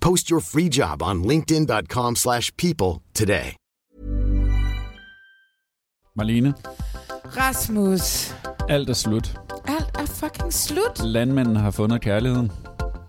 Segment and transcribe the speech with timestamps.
[0.00, 3.54] Post your free job on linkedin.com/people slash people today.
[6.16, 6.54] Marlene,
[7.36, 8.34] Rasmus,
[8.68, 9.38] alt er slut.
[9.66, 11.04] alt er fucking slut.
[11.04, 12.52] Landmændene har fundet kærligheden.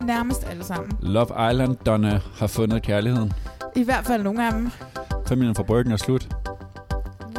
[0.02, 0.92] Nærmest alle sammen.
[1.02, 3.34] Love Island-donnerne har fundet kærligheden.
[3.76, 4.72] I hvert fald nogle af dem.
[5.28, 6.30] Familien fra Bryggen er slut.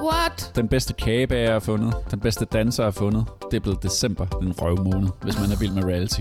[0.01, 0.53] What?
[0.57, 1.95] Den bedste kagebager er fundet.
[2.11, 3.25] Den bedste danser er fundet.
[3.51, 6.21] Det er blevet december, den røve måned, hvis man er vild med reality.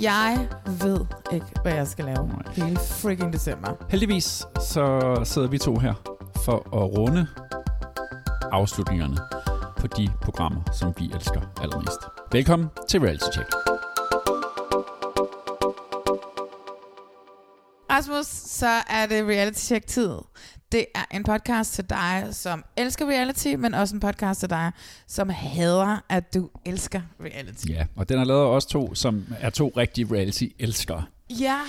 [0.00, 3.68] Jeg ved ikke, hvad jeg skal lave hele freaking december.
[3.90, 4.24] Heldigvis
[4.60, 5.94] så sidder vi to her
[6.44, 7.26] for at runde
[8.52, 9.16] afslutningerne
[9.80, 12.00] på de programmer, som vi elsker allermest.
[12.32, 13.48] Velkommen til Reality Check.
[17.90, 20.10] Rasmus, så er det reality check tid.
[20.72, 24.72] Det er en podcast til dig, som elsker reality, men også en podcast til dig,
[25.06, 27.66] som hader, at du elsker reality.
[27.68, 31.04] Ja, og den har lavet os to, som er to rigtige reality-elskere.
[31.30, 31.60] Ja,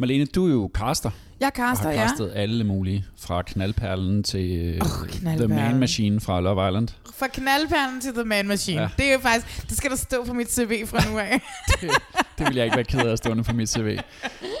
[0.00, 2.08] Marlene, du er jo caster, jeg og har kaster, ja.
[2.08, 3.04] castet alle mulige.
[3.18, 5.56] Fra Knaldperlen til oh, The Knaldperlen.
[5.56, 6.88] Man Machine fra Love Island.
[7.18, 8.80] Fra knaldperlen til The Man Machine.
[8.80, 8.88] Ja.
[8.98, 11.40] Det er jo faktisk, det skal der stå på mit CV fra nu af.
[11.80, 11.90] Det,
[12.38, 13.98] det vil jeg ikke være ked af at stående på mit CV.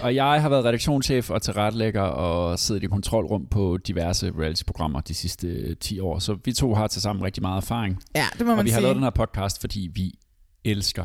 [0.00, 5.14] Og jeg har været redaktionschef og tilrettelægger og siddet i kontrolrum på diverse reality-programmer de
[5.14, 6.18] sidste øh, 10 år.
[6.18, 7.98] Så vi to har til sammen rigtig meget erfaring.
[8.14, 8.82] ja, det må Og man vi har sige.
[8.82, 10.12] lavet den her podcast, fordi vi
[10.64, 11.04] elsker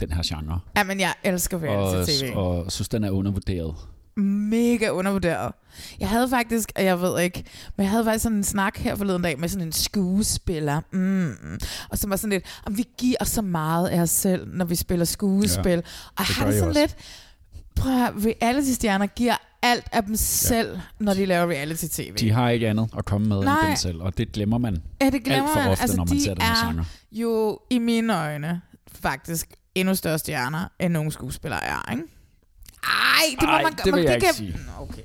[0.00, 0.60] den her genre.
[0.76, 2.36] Ja, men jeg elsker reality-tv.
[2.36, 3.74] Og, og synes, den er undervurderet.
[4.16, 5.52] Mega undervurderet.
[6.00, 7.44] Jeg havde faktisk, og jeg ved ikke,
[7.76, 10.80] men jeg havde faktisk sådan en snak her forleden dag med sådan en skuespiller.
[10.92, 11.58] Mm.
[11.88, 14.74] Og som var sådan lidt, om vi giver så meget af os selv, når vi
[14.74, 15.70] spiller skuespil.
[15.70, 15.78] Ja,
[16.16, 16.80] og det har det sådan også.
[16.80, 16.96] lidt,
[17.76, 22.14] prøv at reality-stjerner giver alt af dem selv, når de laver reality-tv.
[22.14, 23.60] De har ikke andet at komme med Nej.
[23.60, 25.70] end dem selv, og det glemmer man ja, det glemmer alt for man.
[25.70, 26.84] ofte, altså, når man ser den her er genre.
[27.12, 28.60] jo i mine øjne
[28.92, 29.48] faktisk
[29.80, 32.02] endnu større stjerner, end nogle skuespillere er, ikke?
[32.82, 32.90] Ej,
[33.40, 34.54] det må Ej, man det vil man, jeg ikke kan- sige.
[34.80, 35.02] Okay.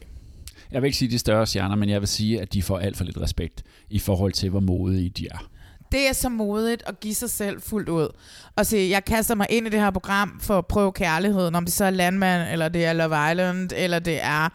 [0.71, 2.97] Jeg vil ikke sige de større stjerner, men jeg vil sige, at de får alt
[2.97, 5.47] for lidt respekt i forhold til, hvor modige de er.
[5.91, 8.07] Det er så modigt at give sig selv fuldt ud.
[8.55, 11.65] Og sige, jeg kaster mig ind i det her program for at prøve kærligheden, om
[11.65, 14.49] det så er Landmand, eller det er Love Island, eller det er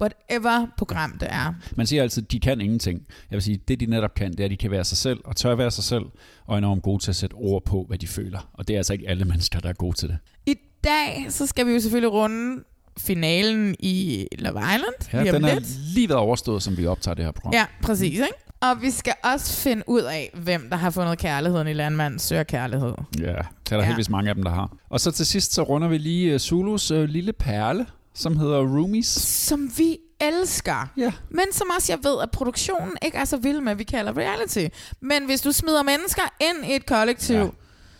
[0.00, 1.54] whatever program det er.
[1.76, 3.00] Man siger altid, de kan ingenting.
[3.30, 5.18] Jeg vil sige, det de netop kan, det er, at de kan være sig selv,
[5.24, 6.04] og tør være sig selv,
[6.46, 8.50] og er enormt gode til at sætte ord på, hvad de føler.
[8.52, 10.18] Og det er altså ikke alle mennesker, der er gode til det.
[10.46, 10.54] I
[10.84, 12.64] dag, så skal vi jo selvfølgelig runde
[12.98, 15.24] finalen i Love Island.
[15.26, 15.66] Ja, den er lidt.
[15.94, 17.52] lige været overstået, som vi optager det her program.
[17.54, 18.26] Ja, præcis, ikke?
[18.60, 22.42] Og vi skal også finde ud af, hvem der har fundet kærligheden i Landmand søger
[22.42, 22.92] kærlighed.
[23.18, 23.36] Ja, det er
[23.70, 23.82] der Ja.
[23.84, 24.76] heldigvis mange af dem, der har.
[24.88, 27.86] Og så til sidst, så runder vi lige uh, Zulus uh, lille perle,
[28.18, 29.06] som hedder Roomies.
[29.06, 30.90] Som vi elsker.
[30.96, 31.12] Ja.
[31.30, 34.16] Men som også jeg ved, at produktionen ikke er så vild med, at vi kalder
[34.16, 34.66] reality.
[35.00, 37.42] Men hvis du smider mennesker ind i et kollektiv, Ja.
[37.42, 37.48] ja.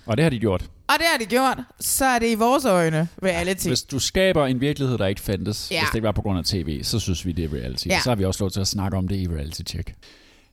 [0.07, 0.63] Og det har de gjort.
[0.63, 3.67] og det har de gjort, så er det i vores øjne reality.
[3.67, 5.81] Hvis du skaber en virkelighed, der ikke fandtes, Ja.
[5.81, 7.87] hvis det ikke var på grund af tv, så synes vi, det er reality.
[7.87, 8.01] Ja.
[8.05, 9.95] Så har vi også lov til at snakke om det i Reality Check.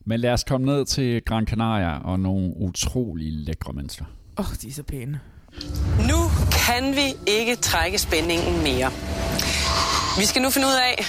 [0.04, 4.04] Men lad os komme ned til Gran Canaria og nogle utrolig lækre mennesker.
[4.38, 5.20] Åh, oh, de er så pæne.
[6.08, 6.16] Nu
[6.52, 8.90] kan vi ikke trække spændingen mere.
[10.18, 11.04] Vi skal nu finde ud af,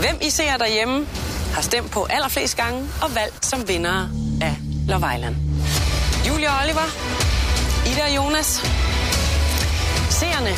[0.00, 1.06] hvem I ser derhjemme
[1.54, 4.08] har stemt på allerflest gange og valgt som vinder
[4.42, 4.56] af
[4.88, 5.36] Love Island.
[6.28, 6.88] Julia og Oliver,
[7.90, 8.48] Ida og Jonas.
[10.10, 10.52] Seerne,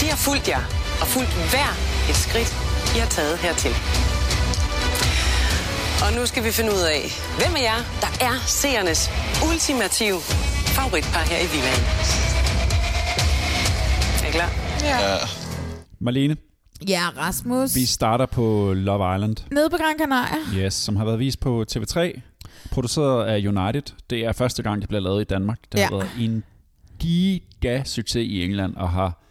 [0.00, 0.62] de har fulgt jer
[1.00, 1.70] og fulgt hver
[2.10, 2.50] et skridt,
[2.96, 3.74] I har taget hertil.
[6.04, 7.02] Og nu skal vi finde ud af,
[7.38, 9.10] hvem af jer, der er seernes
[9.48, 10.20] ultimative
[10.76, 11.82] favoritpar her i villaen.
[14.22, 14.50] Er I klar?
[16.00, 16.36] Marlene,
[16.88, 17.74] Ja, Rasmus.
[17.76, 20.64] vi starter på Love Island, Nede på Gran Canaria.
[20.66, 22.20] yes, som har været vist på TV3,
[22.70, 23.82] produceret af United.
[24.10, 25.58] Det er første gang, det bliver lavet i Danmark.
[25.72, 25.96] Det har Ja.
[25.96, 26.44] været en
[26.98, 29.22] giga succes i England, og har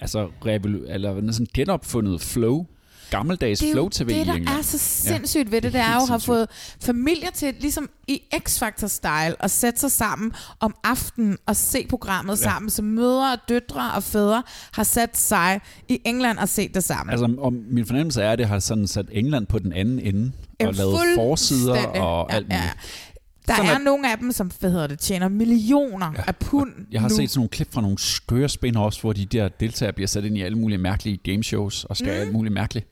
[0.00, 2.66] altså revolu- eller næsten genopfundet flow
[3.10, 6.00] gammeldags jo flow-tv det, der er så sindssygt ja, ved det, det det er jo
[6.02, 6.26] at have sindssygt.
[6.26, 6.48] fået
[6.84, 12.42] familier til, ligesom i X-Factor-style, at sætte sig sammen om aftenen og se programmet ja.
[12.42, 14.42] sammen, så mødre og døtre og fædre
[14.72, 17.10] har sat sig i England og set det sammen.
[17.12, 20.32] Altså, og min fornemmelse er, at det har sådan sat England på den anden ende,
[20.50, 22.62] og Jamen, lavet forsider og Ja, alt muligt.
[22.62, 22.70] ja.
[23.48, 26.22] Der Sådan er, er- nogle af dem, som hvad hedder det, tjener millioner ja.
[26.26, 27.14] af pund Jeg har nu.
[27.16, 30.36] set sådan nogle klip fra nogle skøre spin-offs, hvor de der deltagere bliver sat ind
[30.38, 32.20] i alle mulige mærkelige gameshows og skal mm.
[32.20, 32.86] alt muligt mærkeligt.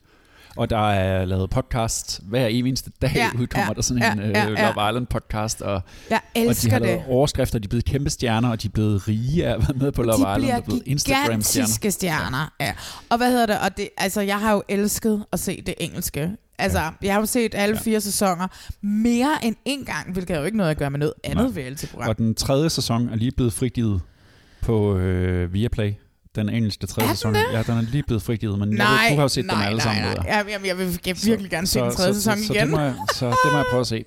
[0.58, 4.18] Og der er lavet podcast hver eneste dag, Ja, ja, udkommer ja, der sådan en
[4.18, 4.72] ja, ja, ja, ja, ja.
[4.74, 6.88] Love Island podcast, og, Jeg og de elsker har det.
[6.88, 9.76] lavet overskrifter, de er blevet kæmpe stjerner, og de er blevet rige af at være
[9.78, 11.90] med på Love de Island, bliver og er blevet Instagram-stjerner.
[11.90, 12.52] stjerner.
[12.60, 12.72] Ja.
[13.08, 13.58] Og hvad hedder det?
[13.58, 16.30] Og det, altså, jeg har jo elsket at se det engelske.
[16.58, 16.88] Altså, ja.
[17.02, 17.80] jeg har jo set alle Ja.
[17.82, 18.46] fire sæsoner
[18.86, 21.62] mere end en gang, hvilket har jo ikke noget at gøre med noget andet Nej.
[21.62, 22.08] reality-program.
[22.08, 24.00] Og den tredje sæson er lige blevet frigivet
[24.62, 25.92] på øh, Viaplay.
[26.36, 27.34] Den engelske tredje Er sæson.
[27.34, 27.42] det?
[27.52, 29.54] Ja, den er lige blevet frigivet, men nej, jeg ved, du har jo set nej,
[29.54, 30.02] dem alle nej, sammen.
[30.02, 30.24] nej.
[30.28, 32.60] Ja, jamen, jeg vil jeg vil virkelig gerne se den tredje sæson så, igen.
[32.60, 34.04] Så det, må jeg, så det må jeg prøve at se.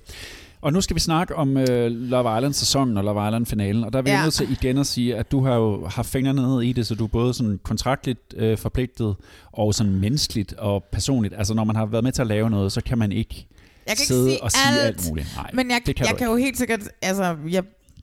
[0.60, 3.84] Og nu skal vi snakke om uh, Love Island-sæsonen og Love Island-finalen.
[3.84, 4.22] Og der er vi Ja.
[4.22, 6.94] nødt til igen at sige, at du har jo haft fingrene ned i det, så
[6.94, 9.16] du er både sådan kontraktligt øh, forpligtet
[9.52, 11.34] og sådan menneskeligt og personligt.
[11.38, 13.46] Altså når man har været med til at lave noget, så kan man ikke Jeg
[13.86, 15.28] kan ikke sidde sige og sige alt, alt, muligt.
[15.36, 17.62] Nej, Men jeg, det kan jeg kan jo helt sikkert, altså, jeg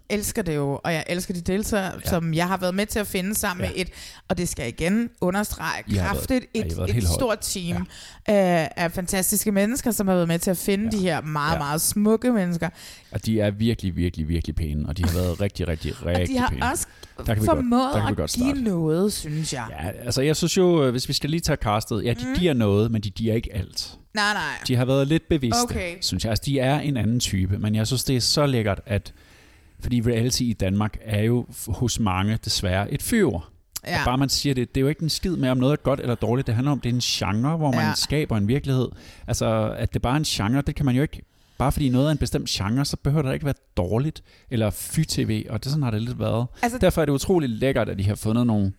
[0.09, 1.99] elsker det jo, og jeg elsker de deltagere, ja.
[2.05, 2.09] Ja.
[2.09, 3.69] som jeg har været med til at finde sammen ja.
[3.71, 3.73] Ja.
[3.77, 3.89] med et,
[4.29, 7.87] og det skal jeg igen understrege, kraftigt, ja, et, været et stort team
[8.27, 8.33] ja.
[8.33, 10.89] af, af fantastiske mennesker, som har været med til at finde ja.
[10.91, 10.97] Ja.
[10.97, 11.57] de her meget, Ja.
[11.59, 12.69] meget smukke mennesker.
[13.11, 16.27] Og de er virkelig, virkelig, virkelig pæne, og de har været rigtig, rigtig, Og rigtig
[16.35, 16.65] de har pæne.
[16.71, 19.65] også Der kan vi godt- formået der kan vi at godt give noget, synes jeg.
[19.69, 22.35] Ja, altså jeg synes jo, øh, hvis vi skal lige tage castet, ja, de mm.
[22.39, 23.91] giver noget, men de giver ikke alt.
[24.13, 24.43] Nej, nej.
[24.67, 25.95] De har været lidt bevidste, Okay.
[26.01, 26.29] synes jeg.
[26.29, 29.13] Altså, de er en anden type, men jeg synes, det er så lækkert, at
[29.81, 33.27] fordi reality i Danmark er jo hos mange desværre et fyr.
[33.27, 33.91] Ja.
[33.91, 33.99] Ja.
[33.99, 35.81] Og bare man siger det, det er jo ikke en skid med, om noget er
[35.83, 36.47] godt eller dårligt.
[36.47, 36.99] Det handler om, det er en
[37.33, 37.87] genre, hvor man Ja.
[37.87, 37.93] ja.
[37.95, 38.87] skaber en virkelighed.
[39.27, 41.21] Altså, at det bare er en genre, det kan man jo ikke...
[41.57, 45.45] Bare fordi noget er en bestemt genre, så behøver det ikke være dårligt eller fy-tv,
[45.49, 46.47] og det sådan har det lidt været.
[46.61, 48.73] Altså- Derfor er det utroligt lækkert, at de har fundet nogle,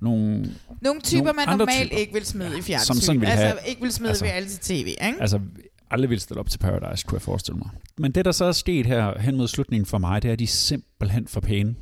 [0.00, 1.96] nogle Nogle typer, Nogle man normalt typer.
[2.00, 2.86] ikke vil smide i fjernsyn.
[2.86, 5.20] som sådan vil altså, have- ikke vil smide altså- altså, reality-tv, ikke?
[5.20, 5.40] altså
[5.92, 7.68] aldrig ville stille op til Paradise, kunne jeg forestille mig.
[7.98, 10.38] Men det, der så er sket her hen mod slutningen for mig, det er, at
[10.38, 11.74] de er simpelthen for pæne.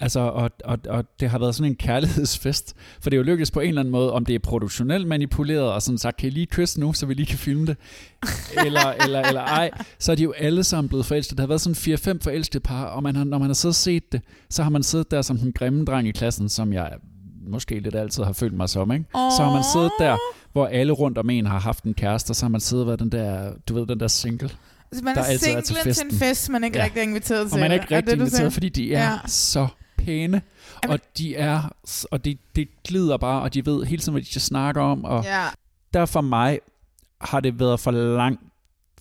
[0.00, 3.50] Altså, og, og, og det har været sådan en kærlighedsfest, for det er jo lykkedes
[3.50, 6.30] på en eller anden måde, om det er produktionelt manipuleret, og sådan sagt, kan I
[6.30, 7.76] lige kysse nu, så vi lige kan filme det,
[8.66, 11.38] eller, eller, eller ej, så er de jo alle sammen blevet forelsket.
[11.38, 13.76] Der har været sådan 4-5 forelskede par, og man har, når man har siddet og
[13.76, 14.20] set det,
[14.50, 16.92] så har man siddet der som den grimme dreng i klassen, som jeg
[17.50, 19.04] måske lidt altid har følt mig som, ikke?
[19.12, 20.16] Så har man siddet der,
[20.52, 22.86] hvor alle rundt om en har haft en kæreste, og så har man siddet og
[22.86, 24.50] været den der, du ved, den der single.
[24.92, 26.06] Altså, man der er er til singlen til, festen.
[26.10, 26.84] en fest, man ikke ja.
[26.84, 27.54] Rigtig er inviteret til.
[27.56, 28.36] Og man er ikke det rigtig det, du siger?
[28.40, 29.18] inviteret, fordi de er Ja.
[29.26, 29.66] så
[29.98, 30.42] pæne.
[30.84, 31.72] Jamen- Og de er,
[32.10, 35.04] og det, det glider bare, og de ved hele tiden, hvad de skal snakke om.
[35.04, 35.44] Og Ja.
[35.94, 36.58] der for mig
[37.20, 38.40] har det været for langt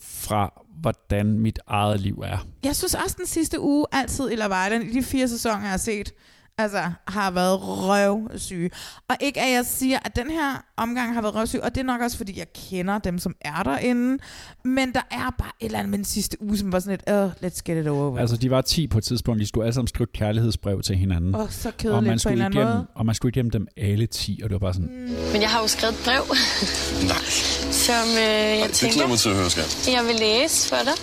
[0.02, 2.38] fra, hvordan mit eget liv er.
[2.64, 5.70] Jeg synes også, den sidste uge altid i Love Island, i de fire sæsoner, jeg
[5.70, 6.12] har set,
[6.58, 8.70] altså, har været røvsyge.
[9.10, 11.86] Og ikke at jeg siger, at den her omgang har været røvsyg, og det er
[11.86, 14.24] nok også, fordi jeg kender dem, som er derinde.
[14.64, 17.18] Men der er bare et eller andet med den sidste uge, som var sådan lidt,
[17.18, 18.20] oh, let's get it over.
[18.20, 21.36] Altså, de var 10 på et tidspunkt, de skulle alle sammen skrive kærlighedsbrev til hinanden.
[21.36, 21.74] Åh, oh, så og
[22.04, 22.88] man, kedeligt på en skulle igennem, måde.
[22.96, 25.32] og man skulle igennem dem alle 10, og det var bare sådan, mm.
[25.34, 26.24] Men jeg har jo skrevet et brev,
[27.12, 27.24] Nej,
[27.72, 29.90] som øh, jeg det glæder tænker, mig til at høre, skat.
[29.96, 30.98] jeg vil læse for dig.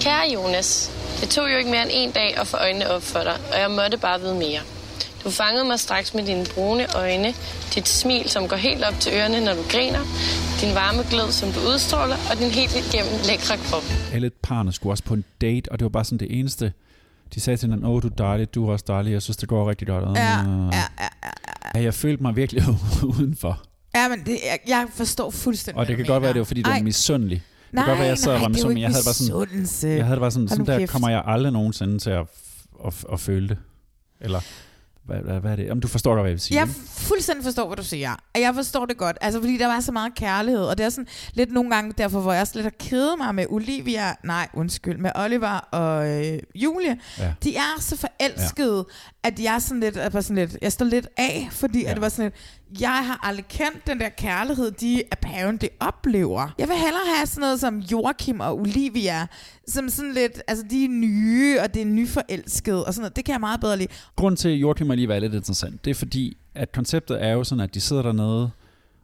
[0.00, 3.20] Kære Jonas, det tog jo ikke mere end en dag at få øjnene op for
[3.20, 4.60] dig, og jeg måtte bare vide mere.
[5.26, 7.34] Du fangede mig straks med dine brune øjne,
[7.74, 10.00] dit smil, som går helt op til ørerne, når du griner,
[10.60, 13.82] din varme glød, som du udstråler, og din helt igennem lækre krop.
[14.12, 16.72] alle parerne skulle også på en date, og det var bare sådan det eneste.
[17.34, 19.48] De sagde til hinanden, åh, du er dejlig, du er også dejlig, jeg synes, det
[19.48, 20.04] går rigtig godt.
[20.04, 21.08] Ja, Øh, ja, ja, ja.
[21.74, 21.82] ja.
[21.84, 22.62] Jeg følte mig virkelig
[23.18, 23.62] udenfor.
[23.94, 26.62] Ja, men det, jeg, jeg forstår fuldstændig, Og det kan godt være, det var, fordi
[26.62, 27.36] du var Ej, misundelig.
[27.36, 28.82] Det Nej, kan godt være, jeg sad og nej, var er misundelig.
[28.82, 31.98] Jeg havde bare sådan, jeg havde det bare sådan, sådan der kommer jeg aldrig nogensinde
[31.98, 32.24] til at,
[32.86, 33.58] at, at føle det.
[34.20, 34.40] Eller,
[35.06, 35.70] hvad, hvad, hvad er det?
[35.70, 36.58] Om du forstår hvad jeg vil sige.
[36.58, 38.12] Jeg fuldstændig forstår, hvad du siger.
[38.34, 40.90] Og Jeg forstår det godt, altså fordi der var så meget kærlighed, og det er
[40.90, 44.48] sådan lidt nogle gange derfor, hvor jeg også lidt har kedet mig med Olivia, nej,
[44.54, 46.98] undskyld, med Oliver og øh, Julie.
[47.18, 47.32] Ja.
[47.44, 48.86] De er så forelskede.
[49.26, 51.88] At jeg sådan lidt, er bare sådan lidt, jeg står lidt af, fordi ja.
[51.88, 56.54] At det var sådan lidt, jeg har aldrig kendt den der kærlighed, de apparently oplever.
[56.58, 59.26] Jeg vil hellere have sådan noget som Joachim og Olivia,
[59.68, 63.16] som sådan lidt, altså de er nye, og det er nyforelskede, og sådan noget.
[63.16, 63.88] Det kan jeg meget bedre lide.
[64.16, 67.44] Grunden til, at Joachim alligevel er lidt interessant, det er fordi, at konceptet er jo
[67.44, 68.50] sådan, at de sidder dernede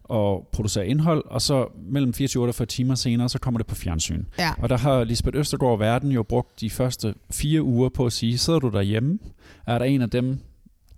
[0.05, 3.75] og producerer indhold, og så mellem 24 og 48 timer senere, så kommer det på
[3.75, 4.25] fjernsyn.
[4.39, 4.53] Ja.
[4.59, 8.39] Og der har Lisbeth Østergaard Verden jo brugt de første fire uger på at sige,
[8.39, 9.19] sidder du derhjemme?
[9.67, 10.39] Er der en af dem,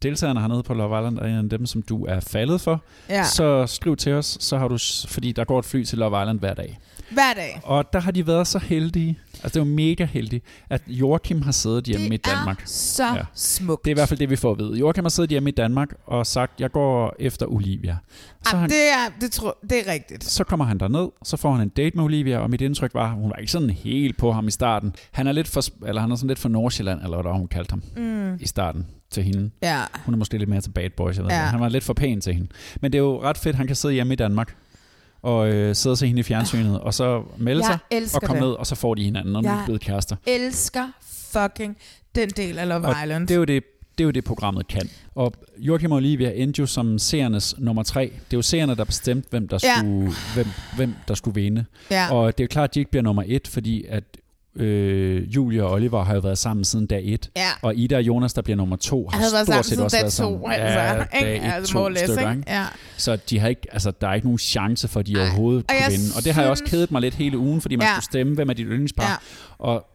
[0.02, 3.24] deltagerne hernede på Love Island er en af dem, som du er faldet for, Ja.
[3.24, 4.78] så skriv til os, så har du,
[5.08, 6.78] fordi der går et fly til Love Island hver dag.
[7.10, 7.60] Hver dag.
[7.62, 11.52] Og der har de været så heldige, altså det jo mega heldigt, at Joachim har
[11.52, 12.58] siddet hjemme i det Danmark.
[12.62, 13.22] er så Ja.
[13.34, 13.84] smukt.
[13.84, 14.78] Det er i hvert fald det, vi får at vide.
[14.78, 17.96] Joachim har siddet hjemme i Danmark og sagt, jeg går efter Olivia.
[18.44, 20.24] Så, Ej, han, det, er, det, tror, det er rigtigt.
[20.24, 23.12] så kommer han derned, så får han en date med Olivia, og mit indtryk var,
[23.12, 24.94] hun var ikke sådan helt på ham i starten.
[25.12, 27.48] Han er lidt for, eller han er sådan lidt for Nordsjælland, eller hvad der hun
[27.48, 28.34] kaldte ham mm.
[28.40, 29.50] i starten til hende.
[29.62, 29.80] Ja.
[30.04, 31.36] Hun er måske lidt mere til bad boys, jeg ved Ja.
[31.40, 31.46] ja.
[31.46, 32.48] Han var lidt for pæn til hende.
[32.80, 34.56] Men det er jo ret fedt, han kan sidde hjemme i Danmark
[35.24, 38.40] og øh, sidde og se hende i fjernsynet, og så melde Jeg sig og komme
[38.42, 38.48] det.
[38.48, 40.16] ned, og så får de hinanden, og nu er blevet kærester.
[40.26, 40.88] Elsker
[41.32, 41.76] fucking
[42.14, 43.28] den del af Love Og Island.
[43.28, 43.64] Det er jo det,
[43.98, 44.88] det er jo det, programmet kan.
[45.14, 48.02] Og Joachim og Olivia endte jo som seernes nummer tre.
[48.02, 49.74] Det er jo seerne, der bestemte, hvem der Ja.
[49.78, 51.64] skulle, hvem, hvem der skulle vinde.
[51.90, 52.12] ja.
[52.14, 54.04] Og det er jo klart, at de ikke bliver nummer et, fordi at
[54.56, 57.30] øh, Julia og Oliver har jo været sammen siden dag et.
[57.36, 57.48] ja.
[57.62, 59.84] Og Ida og Jonas, der bliver nummer to, har Jeg havde været stort sammen set
[59.84, 60.40] også været sammen.
[60.40, 60.78] to, altså.
[60.80, 62.42] Ja, dag et, altså, to stykker, ikke?
[62.48, 62.64] Ja.
[62.96, 65.20] Så de har ikke, altså, der er ikke nogen chance for, at de Ej.
[65.20, 66.04] overhovedet Og kunne vinde.
[66.16, 67.92] Og det har jeg også kedet mig lidt hele ugen, fordi man Ja.
[67.94, 69.04] skulle stemme, hvem er dit yndlingspar.
[69.04, 69.64] Ja.
[69.64, 69.86] Og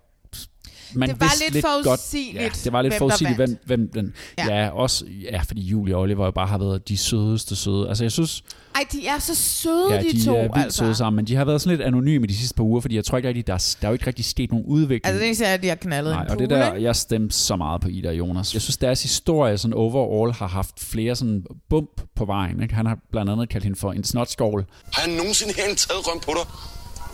[0.93, 4.13] man Det var lidt godt, forudsigeligt, ja, det var lidt hvem forudsigeligt, hvem, hvem den...
[4.37, 4.55] Ja.
[4.63, 4.69] Ja.
[4.69, 7.89] også, ja, fordi Julie og Oliver jo bare har været de sødeste søde.
[7.89, 8.43] Altså, jeg synes,
[8.75, 10.77] Ej, de er så søde, ja, de, de to, er vildt altså.
[10.77, 13.05] søde sammen, men de har været sådan lidt anonyme de sidste par uger, fordi jeg
[13.05, 15.05] tror ikke rigtig, der, er- der er jo ikke rigtig sket nogen udvikling.
[15.05, 16.95] Altså, det eneste er, at de har knaldet Nej, en og pool, det der, jeg
[16.95, 18.53] stemte så meget på Ida og Jonas.
[18.53, 22.61] Jeg synes, deres historie sådan overall har haft flere sådan bump på vejen.
[22.63, 22.73] Ikke?
[22.75, 24.65] Han har blandt andet kaldt hende for en snotskål.
[24.93, 26.51] Har jeg nogensinde herinde taget røm på dig?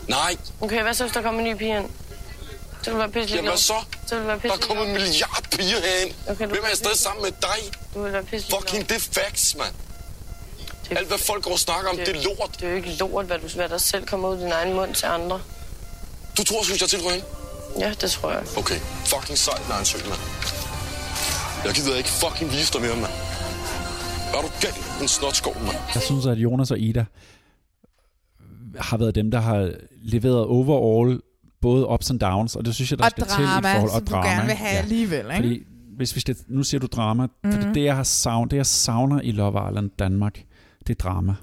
[0.10, 0.36] Nej.
[0.62, 1.86] Okay, hvad så, hvis der kommer en ny pige ind?
[2.86, 3.80] Så vil du være pisse Jamen hvad så?
[4.06, 6.13] Så vil du være Der pisse er kommet en milliard piger herinde.
[6.32, 7.60] Okay, Hvem er jeg stadig sammen med dig?
[7.94, 9.75] Du vil være pisse Fucking det er facts, mand.
[11.00, 12.51] Alt hvad folk går og snakker om, det er lort.
[12.60, 14.74] Det er jo ikke lort, hvad du hvad der selv kommer ud i din egen
[14.74, 15.42] mund til andre.
[16.38, 17.22] Du tror, synes jeg er tilrøgen?
[17.80, 18.44] Ja, det tror jeg.
[18.58, 20.22] Okay, fucking sejt, Nansø, mand.
[21.65, 23.13] Jeg gider ikke fucking vise dig mere, mand.
[24.36, 24.74] Er du gal?
[25.01, 25.77] En snotskov, mand.
[25.94, 27.06] Jeg synes, at Jonas og Ida
[28.80, 29.72] har været dem, der har
[30.04, 31.22] leveret overall
[31.67, 33.89] både ups and downs, og det synes jeg, der Og skal drama, til i forhold
[33.89, 34.29] som og du drama.
[34.29, 35.36] gerne vil have alligevel, ikke?
[35.36, 35.63] Fordi
[35.98, 37.51] hvis vi skal, nu siger du drama, mm-hmm.
[37.51, 40.43] fordi det jeg, har savn, det, jeg savner i Love Island Danmark,
[40.88, 41.36] det er drama.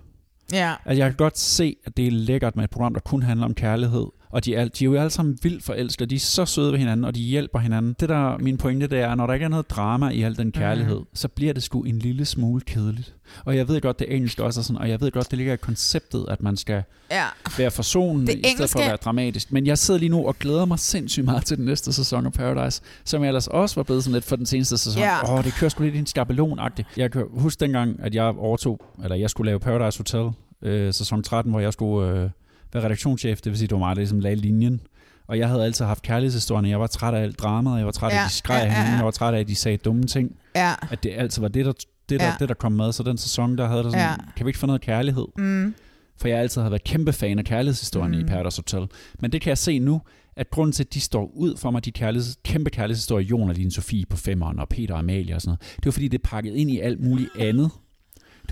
[0.52, 0.74] Ja.
[0.86, 3.46] Altså, jeg kan godt se, at det er lækkert med et program, der kun handler
[3.46, 4.06] om kærlighed.
[4.32, 6.78] Og de er, de er jo alle sammen vildt forelskede, de er så søde ved
[6.78, 7.96] hinanden, og de hjælper hinanden.
[8.00, 10.52] Det der min pointe, det er, når der ikke er noget drama i al den
[10.52, 11.06] kærlighed, mm.
[11.14, 13.14] så bliver det sgu en lille smule kedeligt.
[13.44, 15.52] Og jeg ved godt, det engelske også er sådan, og jeg ved godt, det ligger
[15.52, 17.24] i konceptet, at man skal Ja.
[17.58, 19.52] være forsonende, Det i stedet for at være dramatisk.
[19.52, 22.32] Men jeg sidder lige nu og glæder mig sindssygt meget til den næste sæson af
[22.32, 25.02] Paradise, som jeg ellers også var blevet sådan lidt for den seneste sæson.
[25.02, 25.32] Ja.
[25.38, 26.82] Åh, det kører sgu lidt i en skabelon -agtigt.
[26.96, 30.30] Jeg kan huske dengang, at jeg overtog, eller jeg skulle lave Paradise Hotel,
[30.62, 32.30] øh, sæson 13, hvor jeg skulle øh,
[32.72, 34.80] være redaktionschef, det vil sige, det var mig, der ligesom lagde linjen.
[35.26, 36.68] Og jeg havde altid haft kærlighedshistorierne.
[36.68, 38.70] Jeg var træt af alt dramaet, jeg var træt af, at de skreg ja, ja,
[38.70, 40.36] hinanden, jeg var træt af, at de sagde dumme ting.
[40.56, 40.72] Ja.
[40.90, 41.72] At det altid var det, der,
[42.08, 42.34] det, der, Ja.
[42.38, 42.92] det, der kom med.
[42.92, 44.14] Så den sæson, der havde der sådan, Ja.
[44.36, 45.26] kan vi ikke få noget kærlighed?
[45.38, 45.74] Mm.
[46.20, 48.20] For jeg altid har været kæmpe fan af kærlighedshistorien mm.
[48.20, 48.88] i Paradise Hotel.
[49.20, 50.00] Men det kan jeg se nu,
[50.36, 53.54] at grunden til, at de står ud for mig, de kærligheds, kæmpe kærlighedshistorier, Jon og
[53.54, 56.18] Line Sofie på femmeren, og Peter og Amalie og sådan noget, det er fordi, det
[56.18, 57.70] er pakket ind i alt muligt andet.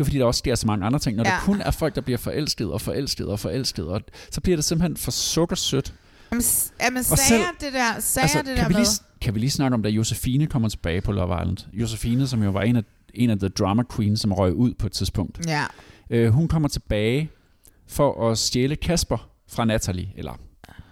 [0.01, 1.17] Det er fordi, der også sker så mange andre ting.
[1.17, 1.31] Når ja.
[1.31, 4.65] Der kun er folk, der bliver forelsket og forelsket og forelsket, og så bliver det
[4.65, 5.95] simpelthen for sukkersødt.
[6.33, 6.43] Jamen,
[6.81, 8.87] jamen sagde selv- det der, sagde Altså, det kan, der vi lige,
[9.21, 11.57] kan vi lige snakke om, da Josefine kommer tilbage på Love Island?
[11.73, 12.83] Josefine, som jo var en af,
[13.15, 15.47] en af the drama queens, som røg ud på et tidspunkt.
[15.47, 15.65] Ja.
[16.11, 17.31] Øh, hun kommer tilbage
[17.89, 20.33] for at stjæle Kasper fra Natalie, eller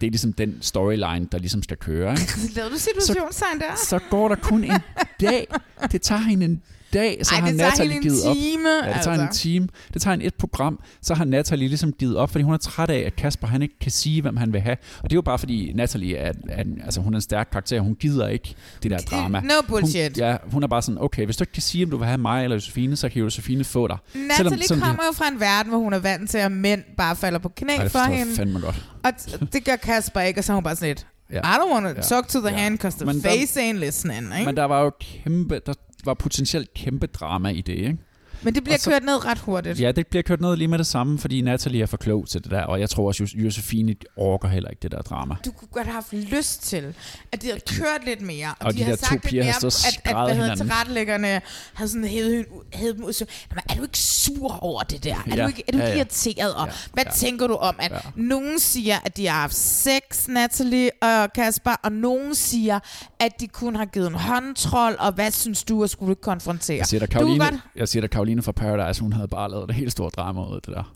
[0.01, 2.13] det er ligesom den storyline, der ligesom skal køre.
[2.13, 2.33] Ikke?
[2.57, 3.77] Lavede du situationstegn der?
[3.89, 4.81] Så går der kun en
[5.21, 5.47] dag.
[5.93, 8.37] Det tager hende en dag, så Ej, har det tager Natalie givet op.
[8.37, 9.23] time, Ja, det tager altså.
[9.23, 9.69] en time.
[9.95, 10.81] Det tager en et program.
[11.03, 13.79] Så har Natalie ligesom givet op, fordi hun er træt af, at Kasper han ikke
[13.81, 14.77] kan sige, hvem han vil have.
[14.99, 17.81] Og det er jo bare fordi Natalie er, er altså hun er en stærk karakter.
[17.81, 19.41] Hun gider ikke det der drama.
[19.41, 20.03] No bullshit.
[20.17, 22.07] Hun, ja, hun er bare sådan, okay, hvis du ikke kan sige, om du vil
[22.07, 23.97] have mig eller Josefine, så kan Josefine få dig.
[24.15, 27.17] Natalie sådan- kommer jo fra en verden, hvor hun er vant til, at mænd bare
[27.17, 28.35] falder på knæ Ej, for hende.
[28.37, 28.85] fandme godt.
[29.05, 29.13] Og
[29.53, 31.39] det gør Kasper ikke, og så er hun bare sådan lidt, Ja.
[31.39, 32.01] I don't want to Ja.
[32.01, 32.57] talk to the Ja.
[32.57, 34.23] hand, because the Men der- face ain't listening.
[34.35, 34.45] Ikke?
[34.47, 35.75] Men der var jo kæmpe, der
[36.05, 37.99] var potentielt kæmpe drama i det, ikke?
[38.43, 39.81] Men det bliver så- kørt ned ret hurtigt.
[39.81, 42.43] Ja, det bliver kørt ned lige med det samme, fordi Natalie er for klog til
[42.43, 45.35] det der, og jeg tror også, Jos- Josefine orker heller ikke det der drama.
[45.45, 46.95] Du kunne godt have haft lyst til,
[47.33, 48.49] at de havde kørt lidt mere.
[48.61, 50.55] Og, Og de der to sagt lidt piger mere, stået at, at, skrædet hvad hedder
[50.55, 51.41] tilrettelæggerne
[51.75, 53.13] havde sådan hævet, hævet dem ud.
[53.13, 55.15] Så, "Jamen, er du ikke sur over det der?
[55.15, 55.43] Er Ja.
[55.43, 55.97] du ikke, er du Ja, ja.
[55.97, 56.55] irriteret?
[56.55, 57.11] Og Ja, hvad ja.
[57.11, 57.99] tænker du om, at Ja.
[58.17, 62.79] nogen siger, at de har haft sex, Natalie og Kasper, og nogen siger,
[63.21, 66.77] at de kun har givet en håndtrol, og hvad synes du, at skulle du konfrontere?
[66.77, 69.51] Jeg siger, du kan Karoline, godt, jeg siger, der Karoline fra Paradise, hun havde bare
[69.51, 70.95] lavet det helt store drama ud af det der.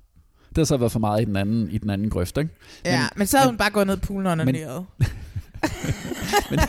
[0.48, 2.50] Det har så været for meget i den anden, i den anden grøft, ikke?
[2.84, 4.84] ja, men, men så havde hun bare gået ned i poolen og onaneret.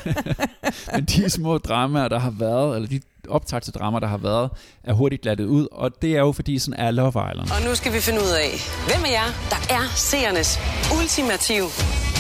[0.94, 4.50] Men de små dramaer, der har været, eller de optag til drama, der har været,
[4.84, 7.52] er hurtigt glattet ud, og det er jo fordi, sådan er Love Island.
[7.52, 8.52] Og nu skal vi finde ud af,
[8.88, 10.60] hvem af jer, der er seernes
[11.00, 11.70] ultimative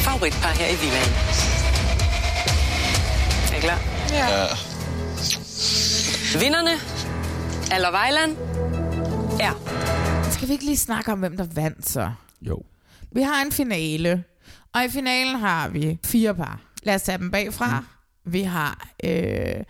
[0.05, 1.13] favoritpar her i Villaen.
[3.51, 3.79] Er I klar?
[4.11, 4.47] Ja.
[6.39, 6.92] Vinderne
[7.73, 8.37] af Love Island
[9.39, 9.53] er...
[10.31, 12.11] Skal vi ikke lige snakke om, hvem der vandt så?
[12.41, 12.61] Jo.
[13.11, 14.23] Vi har en finale,
[14.73, 16.59] og i finalen har vi fire par.
[16.83, 17.79] Lad os tage dem bagfra.
[17.79, 17.85] Mm.
[18.33, 19.63] Vi har øh,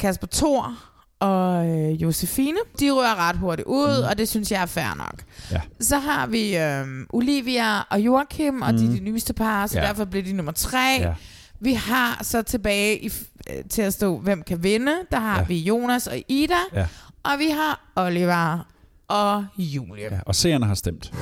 [0.00, 0.74] Kasper Thor
[1.20, 2.58] og øh, Josefine.
[2.80, 4.08] De rører ret hurtigt ud, mm.
[4.10, 5.22] og det synes jeg er fair nok.
[5.50, 5.60] Ja.
[5.80, 8.78] Så har vi øh, Olivia og Joachim, og mm.
[8.78, 9.82] de er de nyeste par, så Ja.
[9.82, 9.88] ja.
[9.88, 10.96] derfor bliver de nummer tre.
[11.00, 11.14] Ja.
[11.60, 13.10] Vi har så tilbage i,
[13.50, 14.92] øh, til at stå, hvem kan vinde.
[15.10, 15.40] Der har Ja.
[15.40, 15.46] ja.
[15.46, 16.86] vi Jonas og Ida, Ja.
[17.24, 18.66] Og vi har Oliver
[19.08, 20.04] og Julie.
[20.04, 20.18] ja.
[20.26, 21.12] Og seerne har stemt.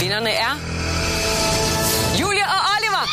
[0.00, 0.52] Vinderne er...
[2.20, 3.04] Julia og Oliver!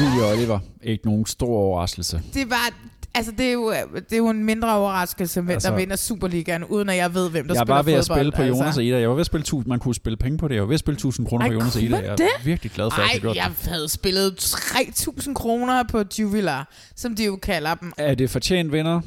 [0.00, 2.22] Julie og Oliver, ikke nogen stor overraskelse.
[2.34, 2.72] Det var...
[3.18, 6.64] Altså, det er, jo, det er jo en mindre overraskelse, hvem Altså- der vinder Superligaen,
[6.64, 8.80] uden at jeg ved, hvem der Jeg spiller var ved at spille på Jonas altså.
[8.80, 8.98] og Ida.
[9.00, 9.68] Jeg var ved at spille 1000.
[9.68, 10.54] Man kunne spille penge på det.
[10.54, 11.96] Jeg var ved at spille 1000 kroner Ej, på Jonas og Ida.
[11.96, 12.28] Jeg er det?
[12.44, 13.68] virkelig glad for, at jeg Ej, gjort jeg det.
[13.70, 17.92] havde spillet 3.000 kroner på Jubilar, som de jo kalder dem.
[17.98, 19.00] Er det fortjent vinder?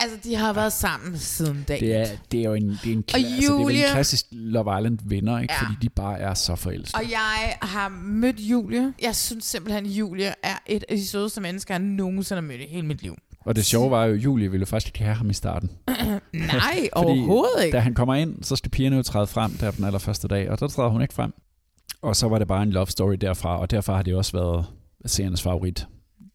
[0.00, 1.80] Altså, de har været sammen siden dag.
[1.80, 3.92] Det er, det er jo en, det er en, kla- Og altså, det er en
[3.92, 5.54] klassisk Love Island vinder, ikke?
[5.54, 5.60] Ja.
[5.66, 7.02] fordi de bare er så forelskede.
[7.04, 8.92] Og jeg har mødt Julie.
[9.02, 12.66] Jeg synes simpelthen, Julie er et af de sødeste mennesker, jeg nogensinde har mødt i
[12.70, 13.14] hele mit liv.
[13.48, 15.70] Og det sjove var jo, at Julie ville faktisk ikke have ham i starten.
[16.32, 17.76] Nej, overhovedet ikke.
[17.76, 20.60] Da han kommer ind, så skal pigerne jo træde frem der den allerførste dag, og
[20.60, 21.34] der træder hun ikke frem.
[22.02, 24.66] Og så var det bare en love story derfra, og derfor har det også været
[25.06, 25.86] seernes favorit,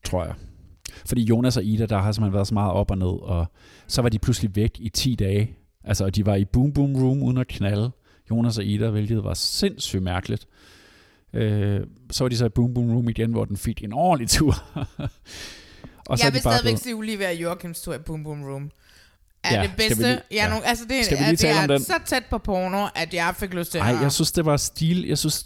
[0.05, 0.33] tror jeg.
[1.05, 3.45] Fordi Jonas og Ida, der har simpelthen været så meget op og ned, og
[3.87, 5.55] så var de pludselig væk i 10 dage.
[5.83, 7.91] Altså, og de var i Boom Boom Room uden at knalde.
[8.29, 10.47] Jonas og Ida, hvilket var sindssygt mærkeligt.
[11.33, 14.29] Øh, så var de så i Boom Boom Room igen, hvor den fik en ordentlig
[14.29, 14.53] tur.
[16.09, 18.71] og så jeg vil stadigvæk sige Olivia og Joachims tur i Boom Boom Room.
[19.43, 20.03] Er Ja, det skal bedste.
[20.03, 21.83] vi lige- ja, nogle, altså det, Skal vi er, lige det tale om er den?
[21.83, 24.01] så tæt på porno, at jeg fik lyst til Nej, at...
[24.01, 25.05] jeg synes, det var stil.
[25.07, 25.45] Jeg synes,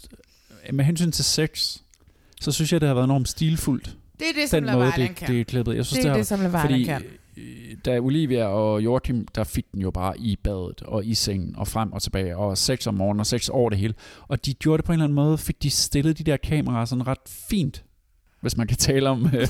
[0.72, 1.76] med hensyn til sex,
[2.40, 3.96] så synes jeg, det har været enormt stilfuldt.
[4.18, 5.28] det er det, som Den måde, det, kan.
[5.28, 5.76] det er klippet.
[5.76, 7.02] Jeg synes, det er har, det, som Island fordi, kan.
[7.36, 11.54] øh, da Olivia og Joachim, der fik den jo bare i badet og i sengen
[11.56, 13.94] og frem og tilbage, og sex om morgenen og sex over det hele.
[14.28, 16.84] Og de gjorde det på en eller anden måde, fik de stillet de der kameraer
[16.84, 17.82] sådan ret fint,
[18.40, 19.48] hvis man kan tale om, øh,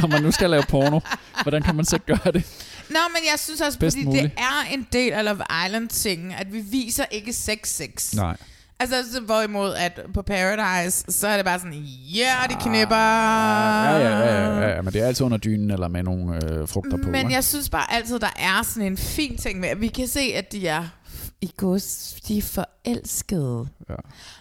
[0.00, 1.00] når man nu skal lave porno.
[1.42, 2.46] Hvordan kan man så gøre det?
[2.90, 4.22] Nå, men jeg synes også, Bedst fordi muligt.
[4.24, 8.14] det er en del af Love Island-tingen, at vi viser ikke sex-sex.
[8.16, 8.36] Nej.
[8.80, 11.74] Altså, så hvorimod at på Paradise, så er det bare sådan,
[12.14, 12.96] ja, yeah, de knipper.
[12.96, 16.68] Ja, ja, ja, ja, ja, men det er altid under dynen eller med nogle øh,
[16.68, 17.08] frugter på.
[17.10, 17.32] Men ikke?
[17.32, 20.20] jeg synes bare altid, der er sådan en fin ting med, at vi kan se,
[20.34, 20.84] at de er
[21.40, 23.66] i gods, de er forelskede.
[23.88, 23.94] Ja.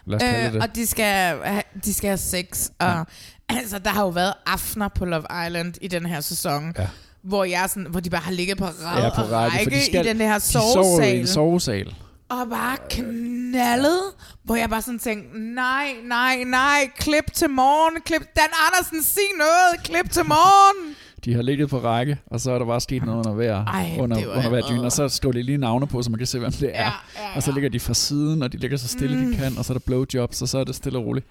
[0.05, 0.61] Lad os kalde Øh, det.
[0.61, 2.69] og de skal, have, de skal have sex.
[2.79, 3.03] Og, ja.
[3.49, 6.87] Altså, der har jo været aftener på Love Island i den her sæson, Ja.
[7.23, 9.85] hvor, jeg sådan, hvor de bare har ligget på ræd Ja, på og række, de
[9.85, 11.19] skal- i den her De sovesal.
[11.19, 11.95] en sovesal.
[12.29, 14.01] og bare knaldet,
[14.43, 19.23] hvor jeg bare sådan tænkte, nej, nej, nej, klip til morgen, klip, Dan Andersen, sig
[19.37, 20.95] noget, klip til morgen.
[21.25, 23.97] De har ligget på række, og så er der bare sket noget under hver, Ej,
[23.99, 26.39] under, under hver dyne, og så står de lige navne på, så man kan se,
[26.39, 26.81] hvem det er.
[26.83, 27.55] Ja, ja, Og så ja.
[27.55, 29.31] ligger de fra siden, og de ligger så stille, mm.
[29.31, 31.25] de kan, og så er der blowjobs, og så er det stille og roligt.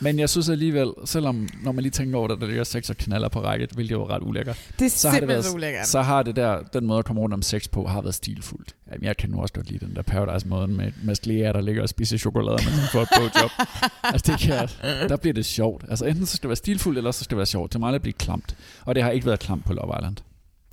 [0.00, 2.96] Men jeg synes alligevel, selvom når man lige tænker over det, der ligger sex og
[2.96, 5.54] knaller på række, hvilket jo er ret ulækkert, Det er så har det været, så
[5.54, 5.86] ulækkert.
[5.86, 8.74] så har det der, den måde at komme rundt om sex på, har været stilfuldt.
[8.92, 11.82] Jamen, jeg kan nu også godt lide den der Paradise-måden med, med Slea, der ligger
[11.82, 13.50] og spiser chokolade, men hun får et blowjob.
[14.14, 14.68] altså, det kan,
[15.08, 15.84] der bliver det sjovt.
[15.88, 17.72] Altså, enten så skal det være stilfuldt, eller så skal det være sjovt.
[17.72, 18.56] Det må aldrig blive klamt.
[18.84, 20.16] Og det har ikke været klamt på Love Island.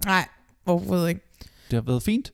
[0.06, 0.28] Nej,
[0.66, 1.22] overhovedet ikke.
[1.72, 2.34] Det har været fint.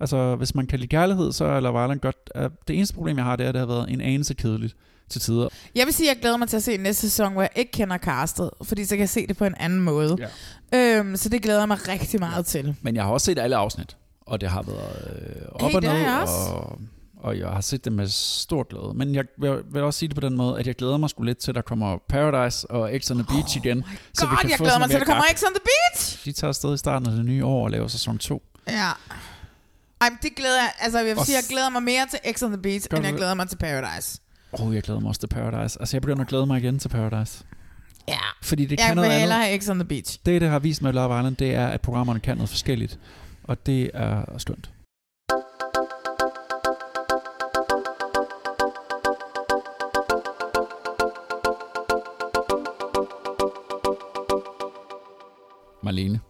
[0.00, 2.16] Altså, hvis man kan lide kærlighed, så er Love Island godt.
[2.34, 4.76] Uh, det eneste problem, jeg har, det er, at det har været en anelse kedeligt
[5.08, 5.48] til tider.
[5.74, 7.72] Jeg vil sige, at jeg glæder mig til at se næste sæson, hvor jeg ikke
[7.72, 10.28] kender castet, fordi så kan jeg se det på en anden måde.
[10.72, 10.98] Ja.
[10.98, 12.76] Øhm, så det glæder jeg mig rigtig meget til.
[12.82, 15.82] Men jeg har også set alle afsnit, og det har været øh, op Hey, og
[15.82, 16.78] ned, og,
[17.22, 18.92] og jeg har set det med stor glæde.
[18.94, 21.22] Men jeg vil, vil også sige det på den måde, at jeg glæder mig sgu
[21.22, 23.82] lidt til, at der kommer Paradise og X on the Beach igen.
[24.16, 26.24] God, jeg glæder mig til, at der kommer X on the Beach!
[26.24, 28.42] De tager afsted i starten af det nye år og laver sæson 2.
[28.68, 28.90] Ja.
[30.00, 32.42] Ej, men det glæder jeg, altså jeg vil sige, jeg glæder mig mere til X
[32.42, 34.18] on the Beach, Gør end jeg glæder mig til Paradise.
[34.52, 35.80] Åh, oh, jeg glæder mig også til Paradise.
[35.80, 37.44] Altså, jeg begynder at glæde mig igen til Paradise.
[38.08, 38.18] Ja.
[38.42, 39.48] Fordi det Jeg kan vil noget hellere andet.
[39.48, 40.18] have X on the Beach.
[40.26, 42.98] Det, det har vist med Love Island, det er, at programmerne kan noget forskelligt.
[43.44, 44.70] Og det er skønt.
[55.92, 56.20] Marlene.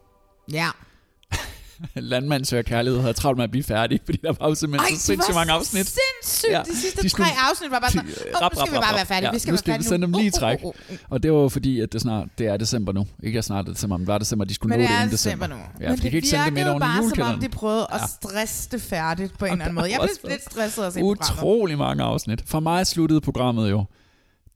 [0.53, 0.69] Ja.
[1.95, 4.99] Landmand søger kærlighed havde travlt med at blive færdig, fordi der var jo simpelthen Ej,
[4.99, 5.87] så sindssygt mange afsnit.
[5.87, 6.53] sindssygt.
[6.53, 8.61] Ja, de sidste de skulle- tre afsnit var bare sådan, de- åh, rap, nu skal
[8.61, 8.97] rap, vi bare rap.
[8.97, 9.27] være færdige.
[9.29, 10.59] Ja, vi skal nu skal vi sende dem lige i Uh, uh, træk.
[10.63, 10.97] uh, uh, uh.
[11.11, 13.07] Og det var fordi, at det snart det er december nu.
[13.23, 15.11] Ikke er snart december, men det var december, de skulle Men nå det det inden
[15.13, 15.67] december december.
[15.79, 15.85] nu.
[15.85, 16.23] Ja, Men de det det
[16.55, 19.75] virkede over bare, som om de prøvede at stresse det færdigt på en eller anden
[19.75, 19.91] måde.
[19.91, 21.03] Jeg blev lidt stresset at se.
[21.03, 22.43] Utrolig mange afsnit.
[22.47, 23.85] For mig sluttede programmet jo,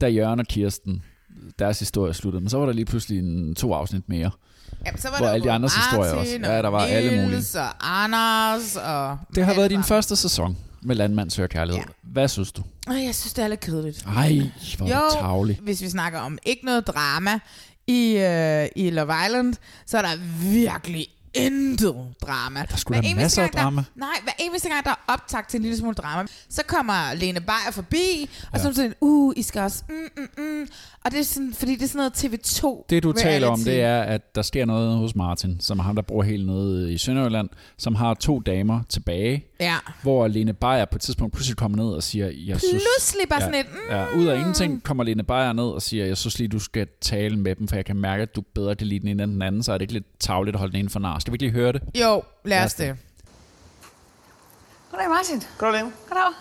[0.01, 1.03] da Jørgen og Kirsten,
[1.59, 2.41] deres historie sluttede.
[2.41, 4.31] Men så var der lige pludselig en, to afsnit mere.
[4.87, 6.39] Jamen, så var hvor der alle de andres historier også.
[6.43, 7.29] Ja, der var og alle mulige.
[7.29, 9.19] Niels og Anders og...
[9.35, 11.83] Det har været din første sæson med Landmand søger kærlighed.
[11.83, 12.11] Ja.
[12.13, 12.63] Hvad synes du?
[12.89, 14.07] Jeg synes, det er lidt kedeligt.
[14.17, 14.41] Ej,
[14.79, 15.59] hvor Jo, tavlig.
[15.63, 17.39] hvis vi snakker om ikke noget drama
[17.87, 19.55] i, øh, i Love Island,
[19.87, 22.65] så er der virkelig intet drama.
[22.71, 23.81] der skulle Hver da masser af gang, drama.
[23.81, 27.15] Der, nej, hver eneste gang, der er optakt til en lille smule drama, så kommer
[27.15, 30.69] Lene Beyer forbi, og så er sådan, uh, I skal også, mm, mm, mm.
[31.05, 33.81] Og det er sådan, fordi det er sådan noget TV2 Det du taler om, det
[33.81, 36.99] er, at der sker noget hos Martin, som er ham, der bor helt nede i
[36.99, 39.77] Sønderjylland, som har to damer tilbage, Ja.
[40.03, 42.83] hvor Lene Beyer på et tidspunkt pludselig kommer ned og siger, jeg synes...
[42.83, 46.07] Pludselig bare sådan et, mm, Ja, ud af ingenting kommer Lene Beyer ned og siger,
[46.07, 48.75] jeg synes lige, du skal tale med dem, for jeg kan mærke, at du bedre
[48.77, 50.73] kan lide den ene end den anden, så er det ikke lidt tavligt at holde
[50.73, 51.19] den ene for nar.
[51.19, 51.83] Skal vi ikke lige høre det?
[51.95, 52.97] Jo, lad os det.
[54.91, 55.43] Goddag, Martin.
[55.59, 55.81] Goddag.
[56.09, 56.33] Goddag.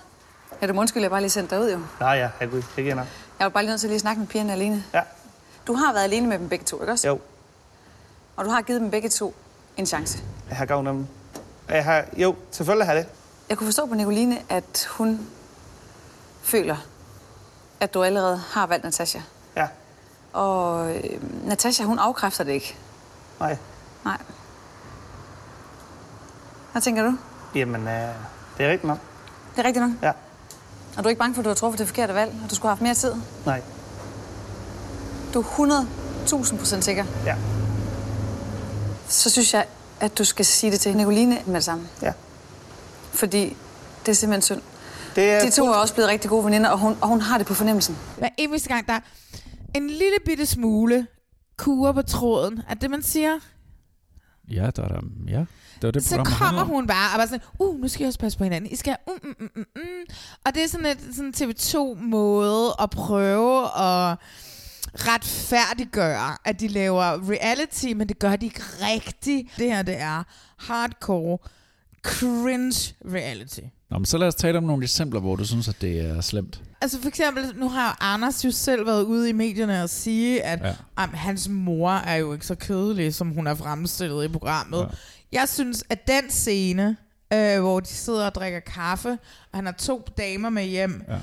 [0.61, 1.79] Ja, du må undskylde, jeg bare lige sendt dig ud, jo.
[1.99, 2.95] Nej, ja, herregud, det kan jeg.
[3.39, 4.83] Jeg var bare lige nødt til lige at snakke med pigerne alene.
[4.93, 5.01] Ja.
[5.67, 7.07] Du har været alene med dem begge to, ikke også?
[7.07, 7.19] Jo,
[8.35, 9.35] Og du har givet dem begge to
[9.77, 10.19] en chance.
[10.49, 11.07] jeg har gavn af dem.
[11.69, 13.11] Jeg har, jo, selvfølgelig har jeg det.
[13.49, 15.27] Jeg kunne forstå på Nicoline, at hun
[16.43, 16.77] føler,
[17.79, 19.19] at du allerede har valgt Natasha.
[19.55, 19.67] Ja,
[20.33, 21.03] Og øh,
[21.47, 22.77] Natasha, hun afkræfter det ikke.
[23.39, 23.57] nej.
[24.05, 24.17] Nej.
[26.71, 27.17] Hvad tænker du?
[27.55, 28.09] Jamen, øh,
[28.57, 28.97] det er rigtigt nok.
[29.55, 29.91] Det er rigtigt nok.
[30.01, 30.09] Ja,
[30.97, 32.55] Og du er ikke bange for, at du har truffet det forkerte valg, og du
[32.55, 33.13] skulle have haft mere tid?
[33.45, 33.61] nej.
[35.33, 35.43] Du er
[36.27, 37.05] 100.000 procent sikker.
[37.25, 37.35] Ja,
[39.07, 39.65] Så synes jeg,
[39.99, 41.87] at du skal sige det til Nicoline med det samme.
[42.01, 42.11] ja.
[43.13, 43.55] Fordi
[44.05, 44.61] det er simpelthen synd.
[45.15, 47.37] Det er De to er også blevet rigtig gode veninder, og hun, og hun har
[47.37, 47.97] det på fornemmelsen.
[48.17, 48.99] Hver eneste gang, der er
[49.73, 51.07] en lille bitte smule
[51.57, 53.39] kurer på tråden, er det, man siger?
[54.51, 55.39] Ja, der er der, ja.
[55.75, 58.07] Det var det så program, kommer hun bare og bare sådan, uh, nu skal jeg
[58.07, 58.71] også passe på hinanden.
[58.71, 59.81] I skal, mm, mm, mm, mm, mm.
[60.45, 64.17] Og det er sådan et sådan TV2-måde at prøve at
[64.93, 69.47] retfærdiggøre, at de laver reality, men det gør de ikke rigtigt.
[69.57, 70.23] Det her, det er
[70.57, 71.37] hardcore
[72.03, 73.59] cringe reality.
[73.91, 76.21] Nå, men så lad os tale om nogle eksempler, hvor du synes, at det er
[76.21, 76.61] slemt.
[76.81, 80.59] Altså for eksempel, nu har Anders jo selv været ude i medierne og sige, at
[80.61, 80.67] Ja.
[80.99, 81.05] ja.
[81.13, 84.79] hans mor er jo ikke så kedelig, som hun er fremstillet i programmet.
[84.79, 84.85] Ja.
[85.39, 86.97] Jeg synes, at den scene,
[87.33, 89.09] øh, hvor de sidder og drikker kaffe,
[89.51, 91.17] og han har to damer med hjem, Ja.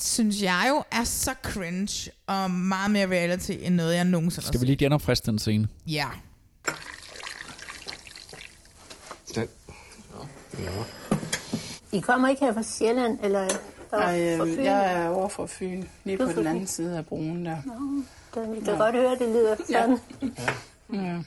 [0.00, 4.58] Synes jeg jo er så cringe og meget mere reality, end noget, jeg nogensinde Skal
[4.58, 5.68] har vi lige genopfriske den scene?
[5.86, 6.06] Ja.
[9.34, 9.48] Den.
[11.92, 13.48] I kommer ikke her fra Sjælland, eller Ej,
[13.90, 14.64] fra øh, Fyn?
[14.64, 17.56] jeg er over for Fyn, lige på den anden side af broen der.
[18.34, 19.98] Det, vi kan godt høre, det lyder sådan.
[20.92, 21.22] Ja.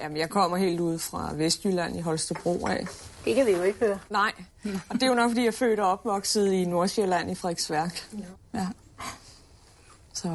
[0.00, 2.86] Jamen, jeg kommer helt ud fra Vestjylland i Holstebro af.
[3.24, 3.98] Det kan vi jo ikke høre.
[4.10, 4.32] Nej,
[4.64, 8.08] og det er jo nok, fordi jeg er født og opvokset i Nordsjælland i Frederiksværk.
[8.54, 8.66] Ja.
[10.12, 10.28] Så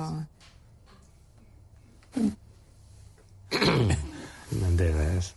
[4.51, 5.33] Men det er altså...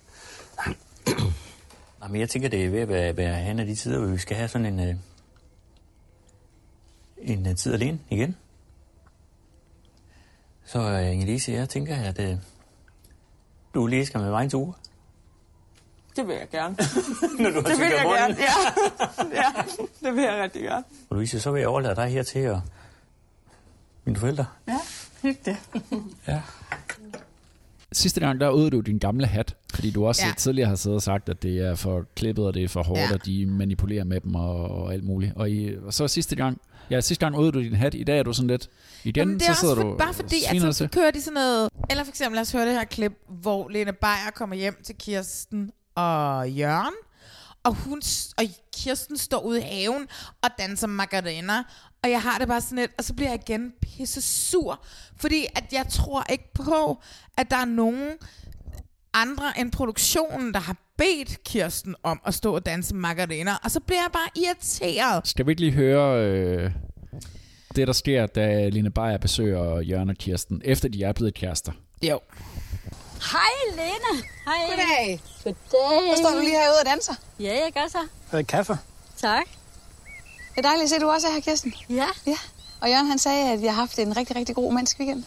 [2.02, 4.18] Jamen, jeg tænker, det er ved at være, være hen af de tider, hvor vi
[4.18, 4.94] skal have sådan en, øh,
[7.18, 8.36] en øh, tid alene igen.
[10.64, 12.36] Så øh, Inge-Lise, jeg tænker, at øh,
[13.74, 14.78] du lige skal med mig en tur.
[16.18, 16.76] Det vil jeg gerne.
[17.42, 18.18] Når du har Det vil jeg munden.
[18.22, 19.42] gerne, ja.
[19.42, 19.62] ja.
[20.08, 20.84] Det vil jeg rigtig gerne.
[21.10, 22.60] Og Louise, så vil jeg overlade dig her til og
[24.04, 24.44] mine forældre.
[24.68, 24.78] Ja,
[25.22, 25.56] hygge det.
[26.28, 26.40] Ja.
[27.92, 30.32] Sidste gang, der udøvede du din gamle hat, fordi du også Ja.
[30.36, 33.00] tidligere har siddet og sagt, at det er for klippet, og det er for hårdt,
[33.00, 33.12] Ja.
[33.14, 35.32] og de manipulerer med dem og, og alt muligt.
[35.36, 38.18] Og, i, og så sidste gang, ja, sidste gang udøvede du din hat, i dag
[38.18, 38.68] er du sådan lidt,
[39.04, 40.88] igen, Jamen, det er så sidder også for, du bare fordi, at så til.
[40.88, 41.68] kører de sådan noget...
[41.90, 44.94] Eller for eksempel, lad os høre det her klip, hvor Lene Beyer kommer hjem til
[44.98, 46.94] Kirsten og Jørgen.
[47.62, 48.02] Og, hun,
[48.38, 48.44] og
[48.76, 50.08] Kirsten står ude i haven
[50.42, 51.62] og danser Macarena.
[52.02, 54.84] Og jeg har det bare sådan lidt, og så bliver jeg igen pisse sur.
[55.16, 57.02] Fordi at jeg tror ikke på,
[57.36, 58.10] at der er nogen
[59.14, 63.52] andre end produktionen, der har bedt Kirsten om at stå og danse Macarena.
[63.64, 65.28] Og så bliver jeg bare irriteret.
[65.28, 66.70] Skal vi ikke lige høre øh,
[67.76, 71.72] det, der sker, da Line Beyer besøger Jørgen og Kirsten, efter de er blevet kærester?
[72.02, 72.20] Jo.
[73.22, 74.22] Hej, Lena.
[74.44, 74.54] Hej.
[74.68, 75.20] Goddag.
[75.44, 76.16] Goddag.
[76.16, 77.12] Så står du lige herude og danser.
[77.40, 77.98] Ja, jeg gør så.
[78.32, 78.78] Er det kaffe?
[79.16, 79.46] Tak.
[80.50, 81.74] Det er dejligt at se, at du også er her, Kirsten.
[81.90, 82.36] Ja, Ja.
[82.80, 85.24] Og Jørgen han sagde, at vi har haft en rigtig, rigtig god romansk weekend.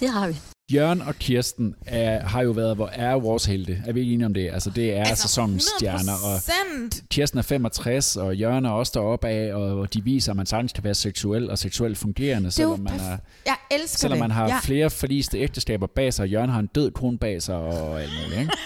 [0.00, 0.36] det har vi.
[0.72, 3.82] Jørgen og Kirsten er, har jo været, hvor er vores helte.
[3.86, 4.50] Er vi ikke enige om det?
[4.52, 6.12] Altså, det er altså, sæsonens stjerner.
[6.12, 7.02] Og 100%.
[7.10, 10.72] Kirsten er 65, og Jørgen er også deroppe af, og de viser, at man sagtens
[10.72, 14.20] kan være seksuel og seksuelt fungerende, er selvom man, er, Jeg elsker selvom det.
[14.20, 14.58] man har ja.
[14.62, 18.10] flere forliste ægteskaber bag sig, og Jørgen har en død kone bag sig, og alt
[18.24, 18.52] muligt, ikke?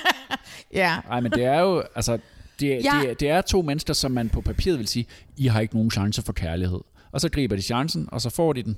[0.75, 0.97] Ja.
[1.09, 2.19] Nej, men det er jo, altså,
[2.61, 2.75] det, Ja.
[2.97, 3.01] ja.
[3.03, 5.75] det, er- det er to mennesker, som man på papiret vil sige, I har ikke
[5.75, 6.81] nogen chance for kærlighed.
[7.13, 8.77] Og så griber de chancen, og så får de den.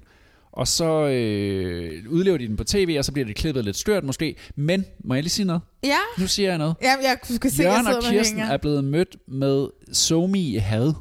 [0.53, 4.05] Og så øh, udlever de den på tv, og så bliver det klippet lidt størt
[4.05, 4.37] måske.
[4.57, 5.63] Men, må jeg lige sige noget?
[5.85, 5.97] Ja.
[6.19, 6.75] Nu siger jeg noget.
[6.83, 10.93] Jamen, jeg skal se, Jørgen jeg og Kirsten er blevet mødt med somi had.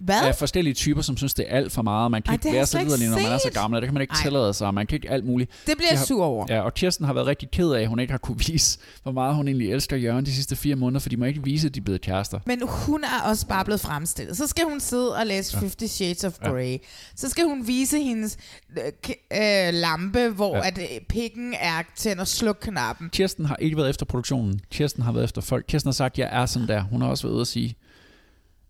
[0.00, 0.22] Hvad?
[0.22, 2.10] Af forskellige typer, som synes, det er alt for meget.
[2.10, 3.76] Man kan Ej, ikke være så liderlig, når man er så gammel.
[3.76, 4.22] og Det kan man ikke Ej.
[4.22, 4.74] tillade sig.
[4.74, 5.50] Man kan ikke alt muligt.
[5.66, 6.46] Det bliver jeg har- sur over.
[6.48, 9.12] Ja, og Kirsten har været rigtig ked af, at hun ikke har kunne vise, hvor
[9.12, 11.74] meget hun egentlig elsker Jørgen de sidste fire måneder, for de må ikke vise, at
[11.74, 12.40] de er blevet kærester.
[12.46, 14.36] Men hun er også bare blevet fremstillet.
[14.36, 15.62] Så skal hun sidde og læse Ja.
[15.66, 16.48] Fifty Shades of Ja.
[16.50, 16.76] Grey.
[17.16, 18.36] Så skal hun vise hendes
[18.70, 18.84] øh,
[19.32, 20.62] øh, lampe, hvor Ja.
[20.62, 20.66] ja.
[20.68, 23.08] at øh, pikken er tændt og sluk knappen.
[23.10, 24.60] Kirsten har ikke været efter produktionen.
[24.70, 25.64] Kirsten har været efter folk.
[25.68, 26.80] Kirsten har sagt, jeg er sådan der.
[26.82, 27.74] Hun har også været ude at sige.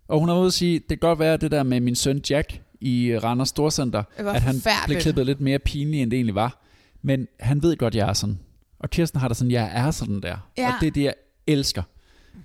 [0.09, 1.95] Og hun har været ude at sige, det kan godt være det der med min
[1.95, 4.55] søn Jack i Randers Storcenter, at han
[4.87, 6.65] blev klippet lidt mere pinlig, end det egentlig var.
[7.03, 8.39] Men han ved godt, jeg er sådan.
[8.79, 10.37] Og Kirsten har det sådan, jeg er sådan der.
[10.59, 10.69] Ja.
[10.69, 11.15] Og det er det, jeg
[11.47, 11.83] elsker.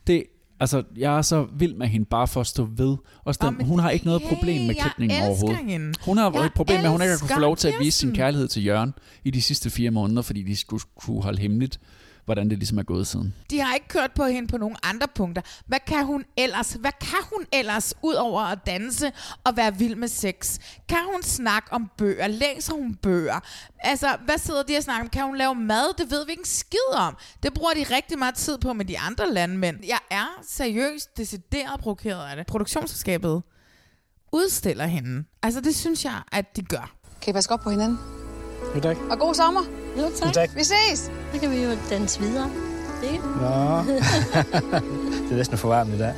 [0.07, 0.23] Det,
[0.59, 2.97] altså, jeg er så vild med hende, bare for at stå ved.
[3.23, 5.65] Og Åh, oh, hun har ikke noget problem med klipningen overhovedet.
[5.65, 5.93] hende.
[6.05, 7.73] Hun har Jeg et problem med, at hun ikke har kunne få lov til at
[7.79, 11.41] vise sin kærlighed til Jørgen i de sidste fire måneder, fordi de skulle kunne holde
[11.41, 11.79] hemmeligt,
[12.25, 13.33] hvordan det ligesom er gået siden.
[13.49, 15.41] De har ikke kørt på hende på nogle andre punkter.
[15.65, 16.73] Hvad kan hun ellers?
[16.73, 19.11] Hvad kan hun ellers, ud over at danse
[19.43, 20.59] og være vild med sex?
[20.89, 22.27] Kan hun snakke om bøger?
[22.27, 23.39] Læser hun bøger?
[23.79, 25.09] Altså, hvad sidder de og snakker om?
[25.09, 25.97] Kan hun lave mad?
[25.97, 27.17] Det ved vi ikke en skid om.
[27.43, 29.77] Det bruger de rigtig meget tid på med de andre landmænd.
[29.87, 32.47] Jeg er seriøst decideret provokeret af det.
[32.47, 33.43] Produktionsselskabet
[34.31, 35.23] udstiller hende.
[35.43, 36.95] Altså, det synes jeg, at de gør.
[37.21, 38.22] Kan I passe godt på hinanden?
[38.75, 38.97] Jo, tak.
[39.11, 39.61] Og god sommer.
[39.97, 40.27] Jo, tak.
[40.27, 40.49] Jo, tak.
[40.55, 41.11] Vi ses.
[41.33, 42.49] Så kan vi jo danse videre.
[43.03, 43.23] Ikke?
[43.23, 43.77] Nå.
[45.23, 46.13] det er næsten for varmt i dag.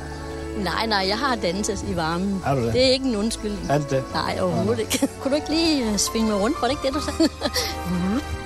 [0.64, 2.40] Nej, nej, jeg har danset i varmen.
[2.44, 2.72] Har du det?
[2.72, 3.70] Det er ikke en undskyldning.
[3.70, 4.04] Er det det?
[4.12, 5.08] Nej, overhovedet ikke.
[5.20, 6.56] Kunne du ikke lige øh, svinge mig rundt?
[6.60, 7.30] Var det ikke det, du sagde?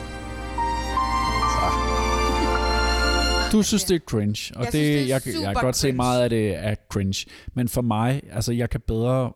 [3.53, 5.61] Du synes, det er cringe, og Jeg det, synes, det er jeg, jeg kan super
[5.61, 5.96] godt se cringe.
[5.96, 7.27] meget af det er cringe.
[7.55, 9.33] Men for mig, altså jeg kan bedre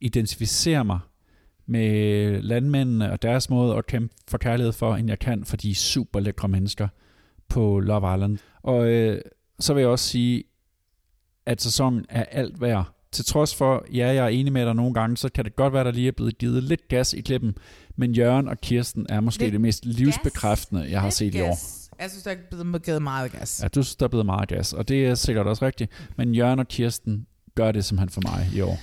[0.00, 0.98] identificere mig
[1.70, 5.74] med landmændene og deres måde at kæmpe for kærlighed for, end jeg kan for de
[5.74, 6.88] super lækre mennesker
[7.48, 8.38] på Love Island.
[8.62, 9.20] Og øh,
[9.58, 10.44] så vil jeg også sige,
[11.46, 12.84] at sæsonen er alt værd.
[13.12, 15.72] Til trods for, ja, jeg er enig med dig nogle gange, så kan det godt
[15.72, 17.54] være, der lige er blevet givet lidt gas i klippen.
[17.96, 21.40] Men Jørgen og Kirsten er måske Lidt det mest livsbekræftende, jeg har Lidt set i
[21.40, 21.46] år.
[21.46, 21.90] gas.
[22.00, 23.60] Jeg synes, der er blevet givet meget gas.
[23.62, 25.90] Ja, du synes, der er blevet meget gas, og det er sikkert også rigtigt.
[26.16, 28.78] Men Jørgen og Kirsten gør det simpelthen for mig i år.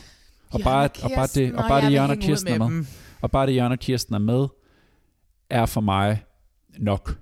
[0.50, 2.86] Og bare, og bare det, og bare det Jørgen og Kirsten er med med,
[3.22, 4.48] og bare det Jørgen og Kirsten er med,
[5.50, 6.24] er for mig
[6.78, 7.18] nok.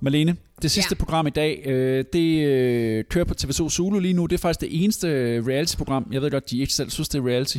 [0.00, 1.04] Malene, det sidste ja.
[1.04, 4.26] program i dag, øh, det øh, kører på TV2 Zulu lige nu.
[4.26, 5.08] Det er faktisk det eneste
[5.48, 6.08] reality-program.
[6.12, 7.58] Jeg ved godt, de ikke selv synes, det er reality.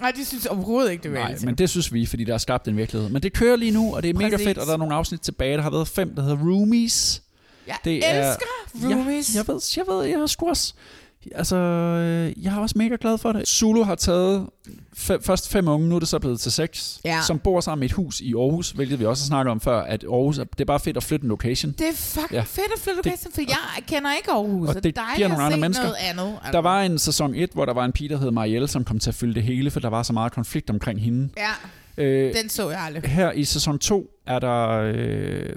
[0.00, 2.38] Nej, de synes overhovedet ikke, det er Nej, men det synes vi, fordi der er
[2.38, 3.08] skabt en virkelighed.
[3.10, 4.46] Men det kører lige nu, og det er mega Præcis.
[4.46, 5.56] fedt, og der er nogle afsnit tilbage.
[5.56, 7.22] Der har været fem, der hedder Roomies.
[7.66, 9.34] Jeg det elsker Roomies.
[9.34, 10.74] Ja, jeg ved, jeg ved, jeg har sgu også...
[11.34, 13.48] Altså, øh, jeg er også mega glad for det.
[13.48, 14.46] Zulu har taget
[14.94, 17.20] fe, først fem unge, nu er det så blevet til seks, Ja.
[17.26, 19.80] som bor sammen i et hus i Aarhus, hvilket vi også har snakket om før,
[19.80, 21.72] at Aarhus, er- det er bare fedt at flytte en location.
[21.72, 22.40] Det er fucking Ja.
[22.40, 24.68] fedt at flytte Det- location, for jeg kender ikke Aarhus.
[24.68, 25.84] Og det dejligt giver nogle andre mennesker.
[25.84, 26.32] Noget andet.
[26.42, 26.52] altså.
[26.52, 28.98] Der var en sæson 1, hvor der var en pige, der hed Marielle, som kom
[28.98, 31.28] til at fylde det hele, for der var så meget konflikt omkring hende.
[31.36, 31.50] Ja,
[32.04, 33.02] Øh, den så jeg aldrig.
[33.10, 35.48] her i sæson 2 er der øh,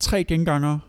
[0.00, 0.80] tre gengangere.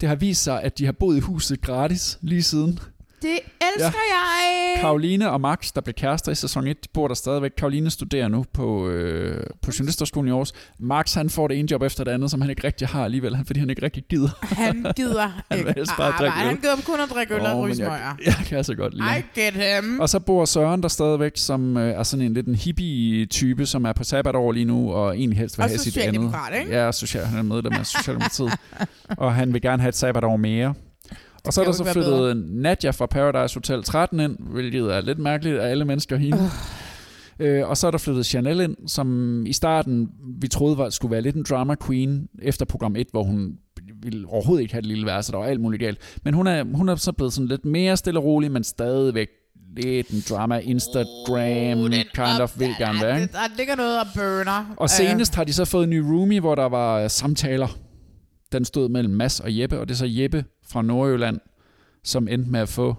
[0.00, 2.78] Det har vist sig, at de har boet i huset gratis lige siden.
[3.24, 3.38] Det
[3.76, 4.80] elsker jeg.
[4.80, 7.50] Karoline og Max, der blev kærester i sæson 1, de bor der stadigvæk.
[7.58, 10.52] Karoline studerer nu på, øh, på journalisterskolen i Aarhus.
[10.78, 13.38] Max, han får det ene job efter det andet, som han ikke rigtig har alligevel,
[13.46, 14.28] fordi han ikke rigtig gider.
[14.54, 16.24] Han gider Han ikke at arbejde.
[16.24, 16.30] øl.
[16.30, 19.06] Han gider kun at drikke øl og Åh, ryge jeg, jeg kan altså godt lide
[19.18, 20.00] I get him.
[20.00, 23.84] Og så bor Søren der stadigvæk, som øh, er sådan en lidt en hippie-type, som
[23.84, 26.04] er på sabbatår lige nu, og egentlig helst vil Og have sit andet.
[26.04, 26.76] socialdemokrat, ikke?
[26.84, 28.52] Ja, social, han er medlem af Socialdemokratiet.
[29.08, 30.74] og han vil gerne have et sabbatår mere.
[31.46, 35.18] Og så er der så flyttet Nadja fra Paradise Hotel 13 ind, hvilket er lidt
[35.18, 36.38] mærkeligt af alle mennesker hende.
[37.38, 40.08] Øh, og så er der flyttet Chanel ind, som i starten
[40.40, 43.52] vi troede var, skulle være lidt en drama queen efter program 1, hvor hun
[44.02, 46.18] ville overhovedet ikke have et lille værelse, der var alt muligt galt.
[46.24, 49.28] Men hun er, hun er så blevet sådan lidt mere stille og rolig, men stadigvæk
[49.76, 53.20] lidt en drama, Instagram, oh, kind of, vil gerne være.
[53.22, 53.32] ikke?
[53.32, 54.74] Der ligger noget og burner.
[54.76, 57.78] Og senest har de så fået en ny roomie, hvor der var øh, samtaler.
[58.52, 61.40] den stod mellem Mads og Jeppe, og det er så Jeppe fra Nordjylland,
[62.04, 62.96] som endte med at få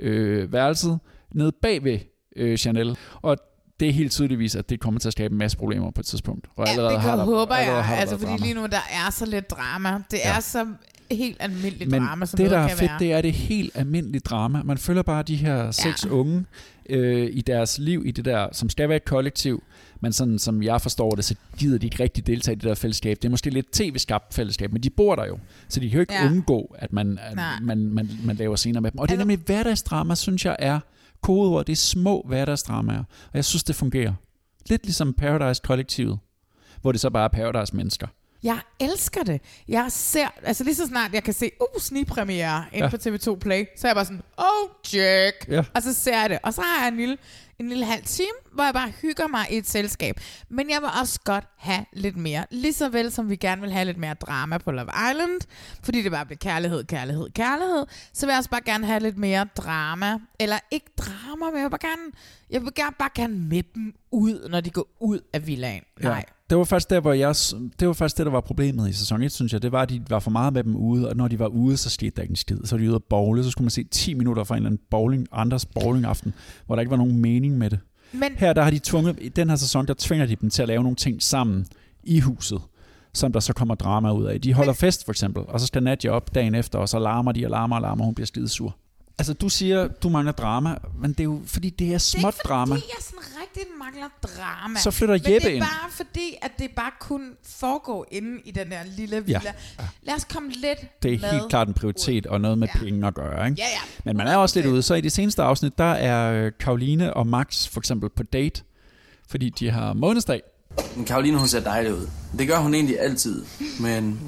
[0.00, 0.98] øh, værelset
[1.34, 1.98] nede bag ved
[2.36, 2.98] øh, Chanel.
[3.22, 3.36] Og
[3.80, 6.06] det er helt tydeligvis, at det kommer til at skabe en masse problemer på et
[6.06, 6.46] tidspunkt.
[6.56, 8.44] Og Ja, allerede det har kan, der, håber allerede jeg, har der altså fordi drama.
[8.44, 10.02] lige nu der er så lidt drama.
[10.10, 10.36] Det Ja.
[10.36, 10.66] er så
[11.10, 12.98] helt almindeligt Men drama, som det, der noget er kan fedt, være.
[12.98, 14.62] det er det helt almindelige drama.
[14.62, 16.10] Man følger bare de her seks Ja.
[16.10, 16.44] unge
[16.88, 19.62] øh, i deres liv, i det der, som skal være et kollektiv,
[20.00, 22.74] men sådan som jeg forstår det, så gider de ikke rigtig deltage i det der
[22.74, 23.16] fællesskab.
[23.16, 26.00] Det er måske lidt tv-skabt fællesskab, men de bor der jo, så de kan jo
[26.00, 26.26] ikke Ja.
[26.26, 27.24] undgå, at man, at.
[27.30, 28.98] Altså- man, man, man laver scener med dem.
[28.98, 30.80] Og det er nemlig hverdagsdrama, synes jeg er
[31.22, 31.64] kodeord.
[31.66, 34.12] Det er små hverdagsdramaer, og jeg synes, det fungerer.
[34.68, 36.18] Lidt ligesom Paradise-kollektivet,
[36.80, 38.06] hvor det så bare er Paradise-mennesker.
[38.42, 39.40] Jeg elsker det.
[39.68, 42.90] Jeg ser, altså lige så snart jeg kan se, uh, snigpremiere inde Ja.
[42.90, 45.48] på TV2 Play, så er jeg bare sådan, oh, Jack.
[45.48, 45.64] Ja.
[45.74, 46.38] Og så ser jeg det.
[46.42, 47.18] Og så har jeg en lille,
[47.58, 50.20] en lille halv time, hvor jeg bare hygger mig i et selskab.
[50.48, 52.44] Men jeg vil også godt have lidt mere.
[52.50, 55.40] Lige så vel som vi gerne vil have lidt mere drama på Love Island,
[55.82, 59.18] fordi det bare bliver kærlighed, kærlighed, kærlighed, så vil jeg også bare gerne have lidt
[59.18, 60.18] mere drama.
[60.40, 62.02] Eller ikke drama, men jeg vil bare gerne,
[62.50, 65.82] jeg vil gerne, bare gerne med dem ud, når de går ud af villaen.
[66.00, 66.24] Nej.
[66.50, 67.34] Det var faktisk der, hvor jeg,
[67.80, 69.62] det var faktisk det, der var problemet i sæson 1, synes jeg.
[69.62, 71.76] Det var, at de var for meget med dem ude, og når de var ude,
[71.76, 72.58] så skete der ikke en skid.
[72.64, 74.68] Så var de ude at bowle, så skulle man se 10 minutter fra en eller
[74.68, 76.34] anden bowling, andres bowlingaften,
[76.66, 77.78] hvor der ikke var nogen mening med det.
[78.12, 80.62] Men Her der har de tvunget, i den her sæson, der tvinger de dem til
[80.62, 81.66] at lave nogle ting sammen
[82.04, 82.60] i huset,
[83.14, 84.40] som der så kommer drama ud af.
[84.40, 87.32] De holder fest for eksempel, og så skal Nadia op dagen efter, og så larmer
[87.32, 88.76] de og larmer og larmer, og hun bliver skide sur.
[89.20, 92.74] Altså, du siger, du mangler drama, men det er jo fordi, det er småt drama.
[92.74, 94.78] fordi jeg sådan rigtig mangler drama.
[94.78, 95.64] Så flytter Men Jeppe det er ind.
[95.64, 99.40] bare fordi, at det bare kun foregår inde i den der lille villa.
[99.78, 99.84] Ja.
[100.02, 101.28] Lad os komme lidt Det er med.
[101.30, 102.78] helt klart en prioritet og noget med ja.
[102.80, 103.48] penge at gøre.
[103.48, 103.62] Ikke?
[103.62, 103.80] Ja, ja.
[104.04, 104.82] Men man er også lidt ude.
[104.82, 108.62] Så i det seneste afsnit, der er øh, Karoline og Max for eksempel på date,
[109.28, 110.42] fordi de har månedsdag.
[110.96, 112.08] Men Karoline, hun ser dejlig ud.
[112.38, 113.44] Det gør hun egentlig altid.
[113.80, 114.20] Men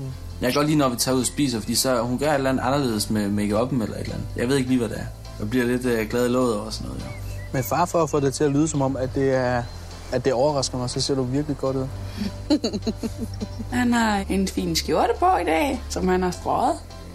[0.43, 2.35] jeg kan godt lide, når vi tager ud og spiser, fordi så hun gør et
[2.35, 4.27] eller andet anderledes med make-up'en eller et eller andet.
[4.37, 5.07] Jeg ved ikke lige, hvad det er.
[5.39, 7.07] Jeg bliver lidt øh, glad i låget over sådan noget, jo.
[7.53, 9.63] Med far for at få det til at lyde som om, at det er
[10.13, 11.87] at det overrasker mig, så ser du virkelig godt ud.
[13.73, 16.75] Han har en fin skjorte på i dag, som han har strøget.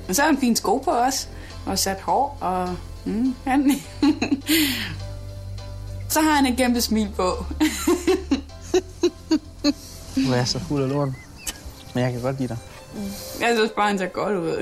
[0.09, 1.27] Og så har han fine sko på også,
[1.65, 3.71] og sat hår, og mm, han...
[6.09, 7.31] så har han et kæmpe smil på.
[10.15, 11.09] Du er så fuld af lort.
[11.93, 12.57] Men jeg kan godt lide dig.
[13.41, 14.57] Jeg synes bare, han ser godt ud.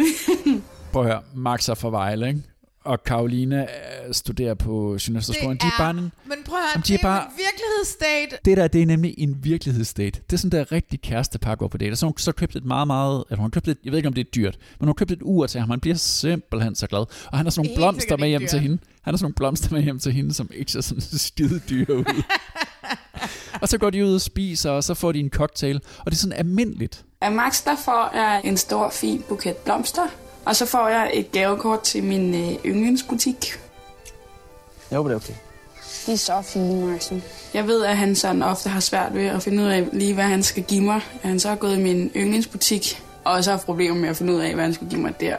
[0.93, 2.41] Prøv at høre, Max er fra Vejle, ikke?
[2.83, 5.57] og Karoline øh, studerer på Journalisterskolen.
[5.57, 5.95] De er bare en,
[6.25, 8.37] Men prøv at høre, de er bare- en virkelighedsstate.
[8.45, 10.21] det der, det er nemlig en virkelighedsdate.
[10.29, 11.91] Det er sådan der rigtig kærestepar går på date.
[11.91, 13.23] Og så hun så købt et meget, meget...
[13.29, 15.11] Eller hun købt et, jeg ved ikke, om det er dyrt, men hun har købt
[15.11, 15.69] et ur til ham.
[15.69, 16.99] Han bliver simpelthen så glad.
[16.99, 18.61] Og han har sådan nogle Helt blomster med hjem til dyrt.
[18.61, 18.77] hende.
[19.01, 21.95] Han har sådan nogle blomster med hjem til hende, som ikke ser sådan skide dyre
[21.97, 22.23] ud.
[23.61, 25.81] og så går de ud og spiser, og så får de en cocktail.
[25.99, 27.05] Og det er sådan almindeligt.
[27.25, 30.07] Af Max, der får jeg en stor, fin buket blomster.
[30.45, 33.59] Og så får jeg et gavekort til min øh, yndlingsbutik.
[34.91, 35.33] Jeg håber, det er okay.
[36.05, 37.23] De er så fine, Maxen.
[37.53, 40.23] Jeg ved, at han sådan ofte har svært ved at finde ud af lige, hvad
[40.23, 40.95] han skal give mig.
[40.95, 44.33] At han så er gået i min yndlingsbutik, og så har problemer med at finde
[44.33, 45.37] ud af, hvad han skal give mig der.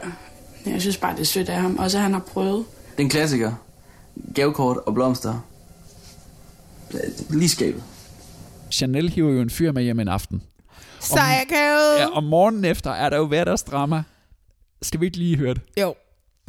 [0.65, 1.77] Jeg synes bare, det er sødt af ham.
[1.77, 2.65] Også at han har prøvet.
[2.91, 3.51] Det er en klassiker.
[4.35, 5.45] Gavekort og blomster.
[7.29, 7.83] Lige skabet.
[8.71, 10.41] Chanel hiver jo en fyr med hjem en aften.
[10.99, 11.99] Sejakavet.
[11.99, 14.03] Ja, og morgenen efter er der jo hverdagsdrama.
[14.81, 15.61] Skal vi ikke lige høre det?
[15.81, 15.93] Jo.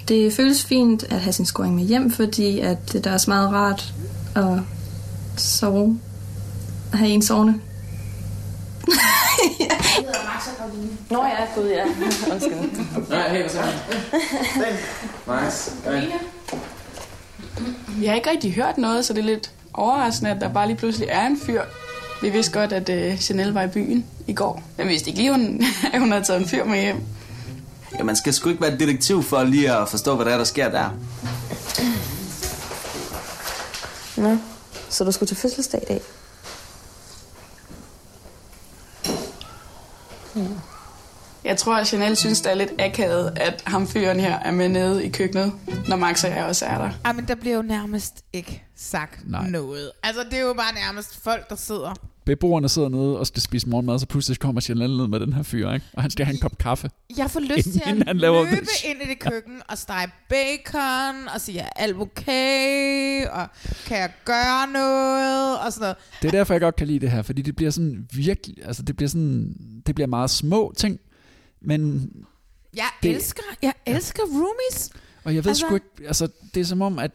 [0.09, 3.31] Det føles fint at have sin scoring med hjem, fordi at det der er også
[3.31, 3.95] meget rart
[4.35, 4.61] at
[5.37, 6.01] sove.
[6.93, 7.55] At have en sovende.
[11.11, 11.85] Nå ja, gud ja.
[12.33, 13.09] Undskyld.
[13.09, 13.63] Nej, hey, hvad så?
[15.45, 15.71] Nice.
[18.03, 20.77] Jeg har ikke rigtig hørt noget, så det er lidt overraskende, at der bare lige
[20.77, 21.63] pludselig er en fyr.
[22.23, 24.63] Vi vidste godt, at uh, Chanel var i byen i går.
[24.77, 27.01] Men vi vidste ikke lige, hun, at hun havde taget en fyr med hjem.
[27.99, 30.45] Ja, man skal sgu ikke være detektiv for lige at forstå, hvad der er, der
[30.45, 30.91] sker der.
[34.17, 34.37] Nå,
[34.89, 36.01] så du skulle til fødselsdag i dag?
[41.49, 44.69] Jeg tror, at Chanel synes, det er lidt akavet, at ham fyren her er med
[44.69, 45.53] nede i køkkenet,
[45.89, 46.91] når Max og jeg også er der.
[47.05, 49.49] Ej, men der bliver jo nærmest ikke sagt Nej.
[49.51, 49.91] noget.
[50.03, 51.95] Altså, det er jo bare nærmest folk, der sidder.
[52.27, 55.43] Beboerne sidder nede og skal spise morgenmad, så pludselig kommer Chanel ned med den her
[55.43, 55.87] fyr, ikke?
[55.93, 56.91] og han skal have en kop kaffe.
[57.19, 58.85] Jeg får lyst til at Inden han laver løbe det.
[58.91, 63.47] ind i det køkken og stege bacon og sige, er alt okay, og
[63.87, 65.97] kan jeg gøre noget, og sådan noget.
[66.23, 68.83] Det er derfor, jeg godt kan lide det her, fordi det bliver sådan virkelig, altså
[68.83, 69.55] det bliver sådan,
[69.87, 70.99] det bliver meget små ting,
[71.61, 72.11] men,
[72.77, 74.91] Jeg Det- elsker, jeg elsker roomies.
[75.25, 77.11] og jeg ved Altså- sgu ikke, altså det er som om, at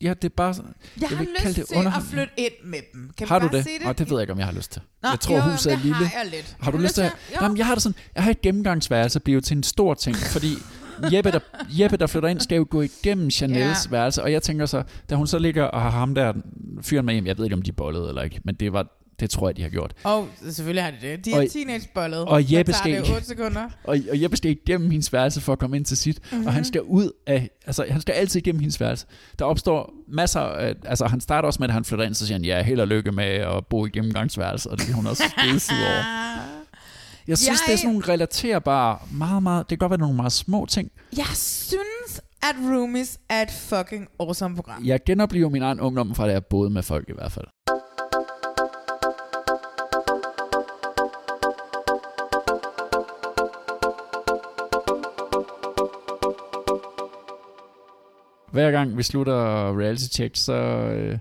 [0.00, 0.54] Ja, det er bare...
[0.56, 0.64] Jeg,
[1.00, 3.10] jeg har lyst det til at flytte ind med dem.
[3.18, 3.64] Kan har du det?
[3.64, 3.86] det?
[3.86, 4.82] Og det ved jeg ikke, om jeg har lyst til.
[5.02, 5.94] Nå, jeg tror, jo, huset er lille.
[5.94, 6.56] har jeg lidt.
[6.60, 7.12] Har du lyst til at...
[7.42, 7.96] Jamen, jeg har det sådan...
[8.14, 10.54] Jeg har et gennemgangsværelse blive til en stor ting, fordi
[11.12, 11.38] Jeppe der,
[11.80, 13.90] Jeppe, der flytter ind, skal jo gå igennem Chanels Ja.
[13.90, 16.32] værelse, og jeg tænker så, da hun så ligger og har ham der
[16.82, 18.86] fyren med hjem, jeg ved ikke, om de bollede eller ikke, men det var
[19.20, 19.92] det tror jeg, de har gjort.
[20.04, 21.24] Og selvfølgelig har de det.
[21.24, 22.18] De er teenagebollet.
[22.24, 23.64] Og Jeppe skal, det 8 sekunder.
[23.84, 26.46] og, og Jeppe skal igennem hendes værelse for at komme ind til sit, mm-hmm.
[26.46, 26.64] og han Mhm.
[26.64, 29.06] skal ud af, altså han skal altid igennem hendes værelse.
[29.38, 32.34] Der opstår masser af, altså han starter også med, at han flytter ind, så siger
[32.38, 35.22] han, ja, held og lykke med at bo i gennemgangsværelse, og det er hun også
[35.38, 36.02] skide sur over.
[37.28, 40.16] Jeg synes, Jeg- det er sådan nogle relaterbare, meget, meget, det kan godt være nogle
[40.16, 40.90] meget små ting.
[41.16, 44.84] Jeg synes, at Roomies er et fucking awesome program.
[44.84, 47.46] Jeg genoplever min egen ungdom fra da jeg boede med folk i hvert fald.
[58.58, 59.34] Hver gang vi slutter
[59.80, 61.18] reality check, så øh,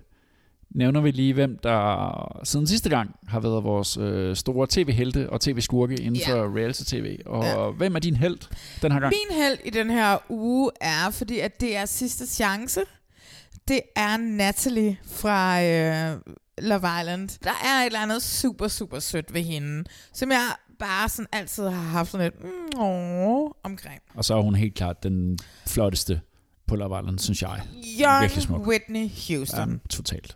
[0.69, 5.41] nævner vi lige, hvem der siden sidste gang har været vores øh, store tv-helte og
[5.41, 6.33] tv-skurke inden Ja.
[6.33, 7.19] for reality-tv.
[7.25, 7.69] Og Ja.
[7.71, 8.38] hvem er din held
[8.81, 9.13] den her gang?
[9.29, 12.81] Min held i den her uge er, fordi at det er sidste chance.
[13.67, 16.17] Det er Natalie fra øh,
[16.57, 17.29] Love Island.
[17.43, 19.83] Der er et eller andet super, super sødt ved hende,
[20.13, 20.41] som jeg
[20.79, 24.01] bare sådan altid har haft sådan et mm, åh, omkring.
[24.15, 26.21] Og så er hun helt klart den flotteste
[26.68, 27.61] på Love Island, synes jeg.
[27.74, 28.68] Virkelig Young smuk.
[28.68, 29.72] Whitney Houston.
[29.72, 30.36] Ja, totalt.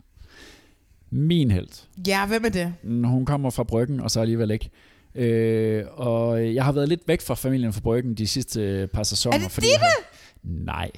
[1.10, 1.68] Min held.
[2.08, 2.74] Ja, hvem er det?
[2.84, 4.70] Mm, Hun kommer fra Bryggen, og så alligevel ikke.
[5.16, 9.38] Øh, og jeg har været lidt væk fra familien fra Bryggen de sidste par sæsoner.
[9.38, 9.80] Er det fordi Ditte?
[9.80, 10.92] har- Nej.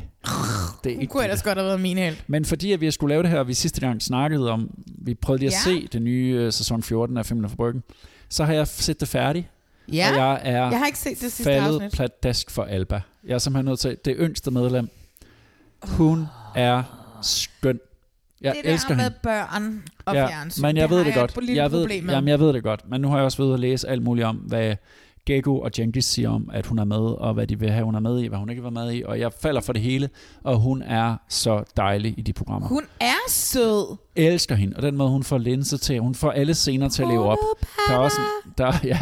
[0.84, 2.16] Det er ikke kunne ellers godt have været min held.
[2.28, 5.14] Men fordi at vi skulle lave det her, og vi sidste gang snakkede om, vi
[5.14, 5.72] prøvede lige at Ja.
[5.82, 7.84] se det nye øh, sæson 14 af Familien fra Bryggen,
[8.30, 9.48] så har jeg set det færdigt.
[9.94, 10.10] Ja.
[10.12, 11.92] Og jeg er Jeg har ikke set det sidste faldet afsnit.
[11.92, 13.02] pladask for Alba.
[13.28, 14.90] Jeg er simpelthen nødt til, det yngste medlem,
[15.90, 16.84] hun er
[17.22, 17.80] skøn.
[18.42, 19.18] Jeg det der elsker med hende.
[19.24, 21.46] børn og ja, fjernsyn, Men jeg det ved det jeg godt.
[21.46, 22.90] lille jeg ved, jamen, jeg ved det godt.
[22.90, 24.76] Men nu har jeg også ved at læse alt muligt om, hvad
[25.26, 27.96] Gego og Jenkins siger om, at hun er med, og hvad de vil have, hun
[27.96, 29.04] er med i, hvad hun ikke være med i.
[29.06, 30.10] Og jeg falder for det hele,
[30.44, 32.68] og hun er så dejlig i de programmer.
[32.68, 33.98] Hun er sød.
[34.16, 37.08] elsker hende, og den måde, hun får linse til, hun får alle scener til at
[37.10, 37.38] leve op.
[37.88, 39.00] Der er også en, der, ja,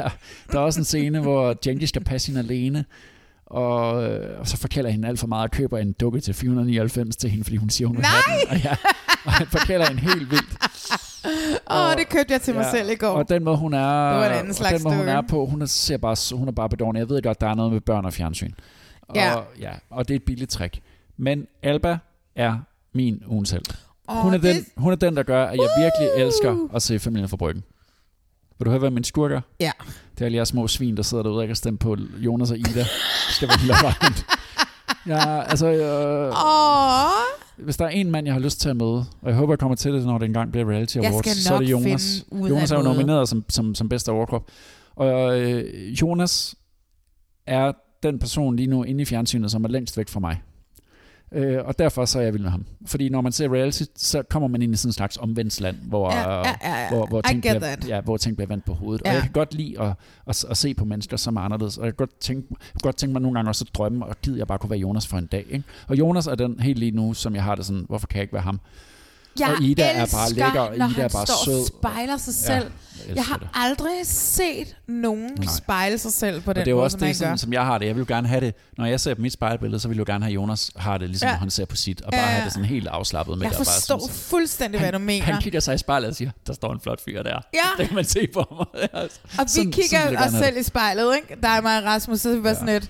[0.51, 2.85] der er også en scene, hvor Jenkins skal passe hende alene,
[3.51, 7.15] og, øh, og så forkælder hende alt for meget og køber en dukke til 499
[7.15, 8.49] til hende, fordi hun siger, hun vil have den.
[8.49, 8.75] Og, ja,
[9.25, 10.57] og han forkælder hende helt vildt.
[11.71, 13.07] Åh, oh, det købte jeg til mig selv i går.
[13.07, 15.45] Og den måde, hun er, Det var en anden slags den måde, hun er på,
[15.45, 16.99] hun er, ser bare, hun er bare bedårende.
[16.99, 18.51] Jeg ved godt, der er noget med børn og fjernsyn.
[19.01, 19.33] Og, Ja.
[19.59, 20.79] ja, og det er et billigt trick.
[21.17, 21.97] Men Alba
[22.35, 22.57] er
[22.93, 23.63] min ugens held.
[24.09, 26.81] Åh, hun, er det- den, hun er den, der gør, at jeg virkelig elsker at
[26.81, 27.63] se familien fra Bryggen.
[28.61, 29.41] Vil du høre, hvad min skurk er?
[29.59, 29.71] Ja.
[30.15, 32.51] Det er alle jeres små svin, der sidder derude og ikke har stemt på Jonas
[32.51, 32.85] og Ida.
[33.29, 34.13] Skal være lille vejen.
[35.07, 35.67] Ja, altså...
[35.67, 37.65] Øh, Åh.
[37.65, 39.59] hvis der er en mand, jeg har lyst til at møde, og jeg håber, jeg
[39.59, 42.25] kommer til det, når det engang bliver Reality Awards, så er det Jonas.
[42.31, 44.43] Jonas er jo nomineret som, som, som bedste overkrop.
[44.95, 46.55] Og øh, Jonas
[47.47, 47.71] er
[48.03, 50.41] den person lige nu inde i fjernsynet, som er længst væk fra mig.
[51.33, 52.65] Øh, og derfor så er jeg vild med ham.
[52.85, 56.11] Fordi når man ser reality, så kommer man ind i sådan en slags omvendsland, hvor,
[56.11, 59.01] Ja, ja, ja, hvor, hvor, ting, bliver, ja, hvor ting bliver vendt på hovedet.
[59.05, 59.09] Ja.
[59.09, 59.93] Og jeg kan godt lide at,
[60.27, 61.77] at, at, se på mennesker, som er anderledes.
[61.77, 64.15] Og jeg kan godt tænke, jeg godt tænke mig nogle gange også at drømme, og
[64.21, 65.45] gider jeg bare kunne være Jonas for en dag.
[65.49, 65.63] Ikke?
[65.87, 68.23] Og Jonas er den helt lige nu, som jeg har det sådan, hvorfor kan jeg
[68.23, 68.59] ikke være ham?
[69.39, 71.59] Jeg og Ida er elsker, bare lækker, og Ida han er bare står sød.
[71.61, 72.53] og spejler sig Ja, selv.
[72.53, 73.47] jeg jeg, elsker har det.
[73.53, 75.53] aldrig set nogen Nej.
[75.57, 77.31] spejle sig selv på den og det er jo måde, også som han det, sådan,
[77.31, 77.35] gør.
[77.37, 77.85] som jeg har det.
[77.85, 80.07] Jeg vil jo gerne have det, når jeg ser på mit spejlbillede, så vil jeg
[80.07, 81.31] jo gerne have Jonas har det, ligesom Ja.
[81.33, 81.37] ja.
[81.39, 82.33] han ser på sit, og bare Ja, ja.
[82.33, 83.57] have det sådan helt afslappet med Jeg det.
[83.57, 85.25] bare forstår synes, fuldstændig, hvad du mener.
[85.25, 87.39] Han kigger sig i spejlet og siger, der står en flot fyr der.
[87.53, 87.59] Ja.
[87.77, 88.89] Det kan man se på mig.
[88.93, 89.09] Og vi
[89.47, 91.41] sådan- kigger sådan jeg os selv i spejlet, ikke?
[91.43, 92.89] Der er mig og Rasmus, så er vi bare sådan lidt,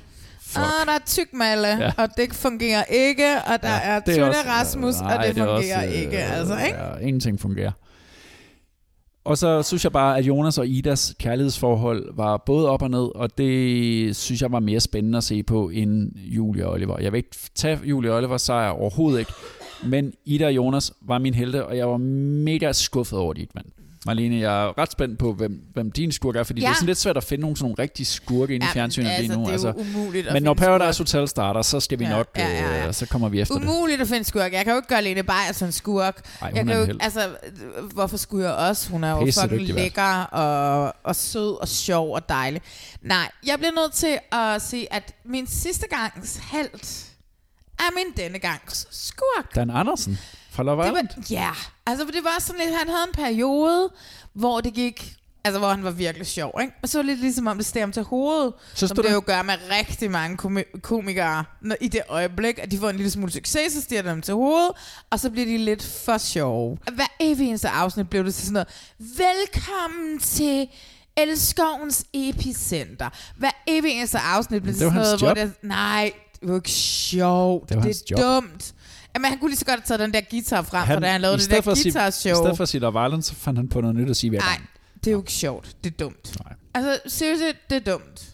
[0.59, 1.91] ah, der er tyk malle, Ja.
[1.97, 5.33] og det fungerer ikke, og der Ja, er det tynde Rasmus, nej, og det, er
[5.33, 6.77] fungerer også, øh, ikke, altså, ikke?
[6.79, 7.71] Ja, ingenting fungerer.
[9.25, 13.15] Og så synes jeg bare, at Jonas og Idas kærlighedsforhold var både op og ned,
[13.15, 16.99] og det synes jeg var mere spændende at se på end Julie og Oliver.
[17.01, 19.31] Jeg vil ikke tage Julie og Oliver sejr overhovedet ikke,
[19.85, 23.65] men Ida og Jonas var min helte, og jeg var mega skuffet over dit mand.
[24.05, 26.67] Marlene, jeg er ret spændt på, hvem, hvem din skurk er, fordi ja.
[26.67, 28.73] Det er sådan lidt svært at finde nogle sådan nogle rigtige skurke inde i Ja,
[28.73, 29.51] fjernsynet altså, lige nu.
[29.51, 32.87] jo umuligt men når Paradise Hotel starter, så skal vi Ja, nok, ja, ja, ja.
[32.87, 33.63] Øh, så kommer vi efter det.
[33.67, 34.53] Umuligt at finde skurk.
[34.53, 36.21] Jeg kan jo ikke gøre Lene Beyer som skurk.
[36.41, 37.03] Ej, jeg kan jo, helt.
[37.03, 37.27] altså,
[37.77, 38.89] øh, hvorfor skulle jeg også?
[38.89, 42.61] Hun er jo Pisse fucking dygtig lækker og, og sød og sjov og dejlig.
[43.01, 46.69] Nej, jeg bliver nødt til at sige, at min sidste gangs held
[47.79, 49.55] er min denne gangs skurk.
[49.55, 50.19] Dan Andersen
[50.51, 51.07] fra Love Det Island.
[51.17, 51.49] var, ja,
[51.85, 53.89] altså det var sådan lidt, han havde en periode,
[54.33, 56.73] hvor det gik Altså, hvor han var virkelig sjov, ikke?
[56.83, 58.53] Og så var det lidt ligesom om, det steg ham til hovedet.
[58.73, 61.43] Så som det jo gør med rigtig mange komi- komikere.
[61.61, 64.21] Når, I det øjeblik, at de får en lille smule succes, så stiger det dem
[64.21, 64.71] til hovedet.
[65.09, 66.77] Og så bliver de lidt for sjove.
[66.93, 68.67] Hver evig eneste afsnit blev det til sådan noget.
[69.17, 70.67] Velkommen til
[71.17, 73.09] Elskovens epicenter.
[73.37, 75.53] Hver evig eneste afsnit blev det det sådan noget, hvor det...
[75.63, 77.69] Nej, det var ikke sjovt.
[77.69, 78.43] Det Det, det er job.
[78.43, 78.73] dumt.
[79.15, 81.11] Jamen, han kunne lige så godt have taget den der guitar frem, han, for da
[81.11, 82.33] han lavede det der guitar-show.
[82.33, 84.29] I stedet for at sige Love Island, så fandt han på noget nyt at sige
[84.29, 84.61] hver Nej,
[84.95, 85.75] det er jo ikke sjovt.
[85.83, 86.35] Det er dumt.
[86.43, 86.53] Nej.
[86.73, 88.33] Altså, seriøst, det er dumt.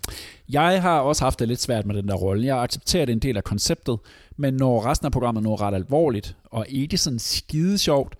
[0.49, 2.45] Jeg har også haft det lidt svært med den der rolle.
[2.45, 3.99] Jeg accepterer, det en del af konceptet,
[4.37, 8.15] men når resten af programmet er noget ret alvorligt, og ikke sådan skide sjovt,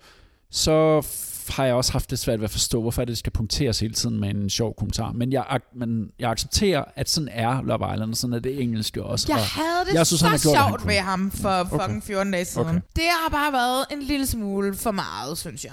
[0.50, 1.00] så
[1.48, 4.20] har jeg også haft det svært ved at forstå, hvorfor det skal punkteres hele tiden
[4.20, 5.12] med en sjov kommentar.
[5.12, 9.02] Men jeg, men jeg accepterer, at sådan er Love Island, og sådan er det engelske
[9.02, 9.26] også.
[9.28, 10.86] Jeg og havde det jeg synes, han så gjort, han sjovt kunne.
[10.86, 12.68] med ham for fucking 14 dage siden.
[12.68, 12.80] Okay.
[12.96, 15.72] Det har bare været en lille smule for meget, synes jeg.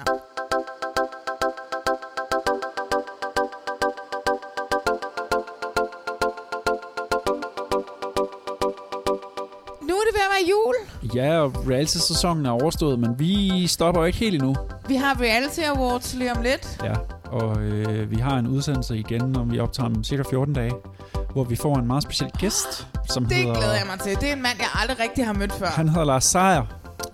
[10.39, 10.75] Er det jul.
[11.15, 14.55] Ja, og reality-sæsonen er overstået, men vi stopper jo ikke helt endnu.
[14.87, 16.77] Vi har Reality Awards lige om lidt.
[16.83, 16.93] Ja,
[17.31, 20.71] og øh, vi har en udsendelse igen, når vi optager om cirka 14 dage,
[21.31, 23.53] hvor vi får en meget speciel gæst, som Det hedder...
[23.55, 24.15] glæder jeg mig til.
[24.21, 25.65] Det er en mand, jeg aldrig rigtig har mødt før.
[25.67, 26.63] Han hedder Lars Seier,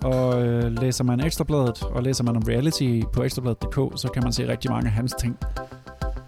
[0.04, 4.32] og øh, læser man Ekstrabladet, og læser man om reality på ekstrabladet.dk, så kan man
[4.32, 5.38] se rigtig mange af hans ting.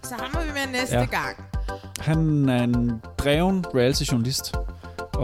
[0.03, 1.05] Så ham må vi med næste Ja.
[1.05, 1.45] gang.
[1.99, 4.55] Han er en dreven reality-journalist,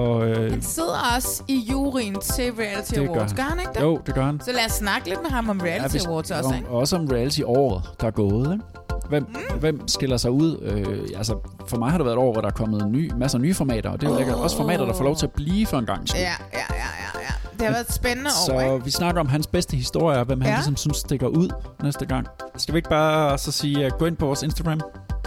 [0.01, 3.31] og øh, Han sidder også i juryen til Reality det gør Awards.
[3.31, 3.37] han.
[3.37, 3.81] Gør han ikke det?
[3.81, 4.41] Jo, det gør han.
[4.45, 6.69] Så lad os snakke lidt med ham om Reality hvis- Awards også, om, ikke?
[6.69, 8.53] også om reality-året, der er gået.
[8.53, 8.65] Ikke?
[9.09, 9.59] Hvem, mm.
[9.61, 10.59] hvem skiller sig ud?
[10.63, 11.35] Øh, altså,
[11.67, 13.43] for mig har det været et år, hvor der er kommet en ny, masser af
[13.43, 14.37] nye formater, og det er jo lækkert.
[14.37, 16.15] Også formater, der får lov til at blive for en gang.
[16.15, 17.33] Ja, ja, ja, ja, ja.
[17.59, 18.85] Det har været et spændende Så år, ikke?
[18.85, 20.57] vi snakker om hans bedste historier, hvem han Ja.
[20.57, 21.49] ligesom synes stikker ud
[21.83, 22.27] næste gang.
[22.57, 24.81] Skal vi ikke bare så sige, uh, gå ind på vores Instagram?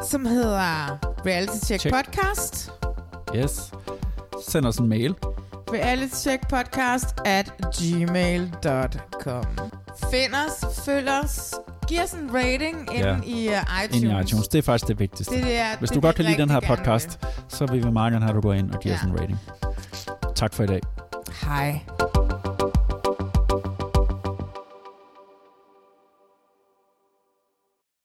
[0.10, 0.58] Som hedder
[1.26, 1.96] Reality Check, Check.
[1.96, 2.72] Podcast.
[3.36, 3.72] Yes.
[4.48, 5.16] Send os en mail.
[5.74, 9.46] Reality Check Podcast at gmail.com.
[10.12, 11.54] Find os, følg os,
[11.88, 13.54] giv os en rating inde i uh,
[13.86, 14.04] iTunes.
[14.04, 14.48] Ind i iTunes.
[14.48, 15.36] Det er faktisk det vigtigste.
[15.36, 18.12] Det er- Hvis det du godt kan lide den her podcast, så vil vi meget
[18.12, 19.00] gerne have, at du går ind og giver Ja.
[19.00, 19.40] os en rating.
[20.36, 20.80] Tak for i dag.
[21.44, 21.80] Hej.